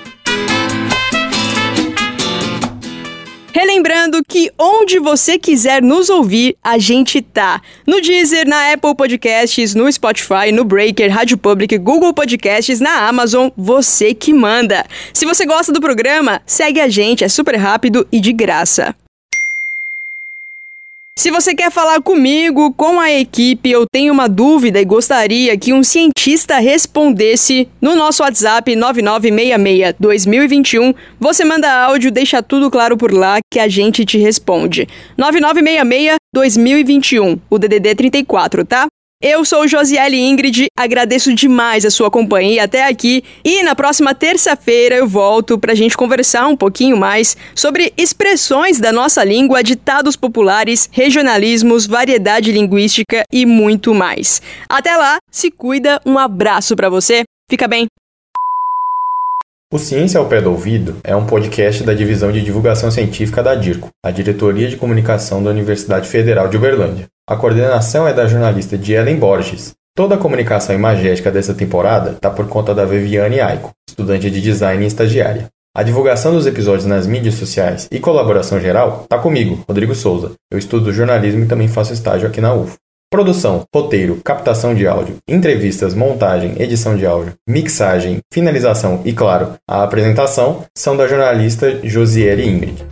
Relembrando 4.19 4.23
que 4.27 4.51
onde 4.57 4.99
você 4.99 5.37
quiser 5.37 5.81
nos 5.81 6.09
ouvir, 6.09 6.55
a 6.63 6.77
gente 6.77 7.21
tá. 7.21 7.61
No 7.85 8.01
Deezer, 8.01 8.47
na 8.47 8.73
Apple 8.73 8.95
Podcasts, 8.95 9.73
no 9.75 9.91
Spotify, 9.91 10.51
no 10.53 10.63
Breaker, 10.63 11.11
Rádio 11.11 11.37
Public, 11.37 11.77
Google 11.77 12.13
Podcasts, 12.13 12.79
na 12.79 13.07
Amazon, 13.07 13.49
você 13.55 14.13
que 14.13 14.33
manda. 14.33 14.85
Se 15.13 15.25
você 15.25 15.45
gosta 15.45 15.71
do 15.71 15.81
programa, 15.81 16.41
segue 16.45 16.79
a 16.79 16.87
gente, 16.87 17.23
é 17.23 17.29
super 17.29 17.55
rápido 17.55 18.07
e 18.11 18.19
de 18.19 18.33
graça. 18.33 18.95
Se 21.19 21.29
você 21.31 21.53
quer 21.53 21.69
falar 21.69 22.01
comigo, 22.01 22.71
com 22.71 22.97
a 22.97 23.11
equipe, 23.11 23.69
eu 23.69 23.85
tenho 23.85 24.13
uma 24.13 24.29
dúvida 24.29 24.79
e 24.79 24.85
gostaria 24.85 25.57
que 25.57 25.73
um 25.73 25.83
cientista 25.83 26.59
respondesse 26.59 27.67
no 27.81 27.93
nosso 27.93 28.23
WhatsApp 28.23 28.71
9966-2021, 28.71 30.95
você 31.19 31.43
manda 31.43 31.69
áudio, 31.69 32.09
deixa 32.09 32.41
tudo 32.41 32.71
claro 32.71 32.95
por 32.95 33.11
lá 33.11 33.39
que 33.51 33.59
a 33.59 33.67
gente 33.67 34.05
te 34.05 34.17
responde. 34.17 34.87
9966-2021, 35.19 37.37
o 37.49 37.59
DDD 37.59 37.95
34, 37.95 38.63
tá? 38.63 38.87
Eu 39.21 39.43
sou 39.43 39.67
Josiele 39.67 40.15
Ingrid, 40.15 40.67
agradeço 40.77 41.35
demais 41.35 41.85
a 41.85 41.91
sua 41.91 42.09
companhia 42.09 42.63
até 42.63 42.87
aqui 42.87 43.21
e 43.43 43.61
na 43.63 43.75
próxima 43.75 44.15
terça-feira 44.15 44.95
eu 44.95 45.05
volto 45.05 45.59
para 45.59 45.73
a 45.73 45.75
gente 45.75 45.97
conversar 45.97 46.47
um 46.47 46.55
pouquinho 46.55 46.95
mais 46.95 47.35
sobre 47.53 47.91
expressões 47.97 48.79
da 48.79 48.93
nossa 48.93 49.21
língua, 49.25 49.61
ditados 49.61 50.15
populares, 50.15 50.87
regionalismos, 50.93 51.85
variedade 51.85 52.49
linguística 52.53 53.25
e 53.29 53.45
muito 53.45 53.93
mais. 53.93 54.41
Até 54.69 54.95
lá, 54.95 55.17
se 55.29 55.51
cuida, 55.51 55.99
um 56.05 56.17
abraço 56.17 56.73
para 56.73 56.87
você, 56.89 57.23
fica 57.51 57.67
bem. 57.67 57.87
O 59.69 59.77
Ciência 59.77 60.17
ao 60.17 60.29
Pé 60.29 60.41
do 60.41 60.49
Ouvido 60.49 60.95
é 61.03 61.13
um 61.13 61.25
podcast 61.25 61.83
da 61.83 61.93
Divisão 61.93 62.31
de 62.31 62.41
Divulgação 62.41 62.89
Científica 62.89 63.43
da 63.43 63.53
DIRCO, 63.53 63.89
a 64.01 64.11
Diretoria 64.11 64.69
de 64.69 64.77
Comunicação 64.77 65.43
da 65.43 65.49
Universidade 65.49 66.07
Federal 66.07 66.47
de 66.47 66.55
Uberlândia. 66.55 67.07
A 67.29 67.35
coordenação 67.35 68.07
é 68.07 68.11
da 68.11 68.25
jornalista 68.25 68.75
Dielen 68.75 69.17
Borges. 69.17 69.75
Toda 69.95 70.15
a 70.15 70.17
comunicação 70.17 70.73
imagética 70.73 71.29
dessa 71.29 71.53
temporada 71.53 72.13
está 72.13 72.27
por 72.27 72.47
conta 72.47 72.73
da 72.73 72.85
Viviane 72.85 73.39
Aiko, 73.39 73.69
estudante 73.87 74.31
de 74.31 74.41
design 74.41 74.83
e 74.83 74.87
estagiária. 74.87 75.45
A 75.77 75.83
divulgação 75.83 76.33
dos 76.33 76.47
episódios 76.47 76.87
nas 76.87 77.05
mídias 77.05 77.35
sociais 77.35 77.87
e 77.91 77.99
colaboração 77.99 78.59
geral 78.59 79.01
está 79.03 79.19
comigo, 79.19 79.63
Rodrigo 79.67 79.93
Souza. 79.93 80.31
Eu 80.51 80.57
estudo 80.57 80.91
jornalismo 80.91 81.43
e 81.43 81.47
também 81.47 81.67
faço 81.67 81.93
estágio 81.93 82.27
aqui 82.27 82.41
na 82.41 82.51
UFO. 82.55 82.77
Produção, 83.11 83.63
roteiro, 83.71 84.19
captação 84.25 84.73
de 84.73 84.87
áudio, 84.87 85.17
entrevistas, 85.27 85.93
montagem, 85.93 86.59
edição 86.59 86.97
de 86.97 87.05
áudio, 87.05 87.33
mixagem, 87.47 88.21
finalização 88.33 89.01
e, 89.05 89.13
claro, 89.13 89.53
a 89.69 89.83
apresentação 89.83 90.63
são 90.75 90.97
da 90.97 91.07
jornalista 91.07 91.79
Josiele 91.83 92.49
Ingrid. 92.49 92.83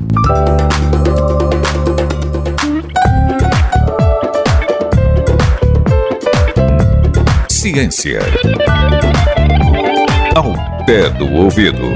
Ciência. 7.67 8.21
Ao 10.33 10.53
pé 10.85 11.09
do 11.09 11.29
ouvido. 11.33 11.91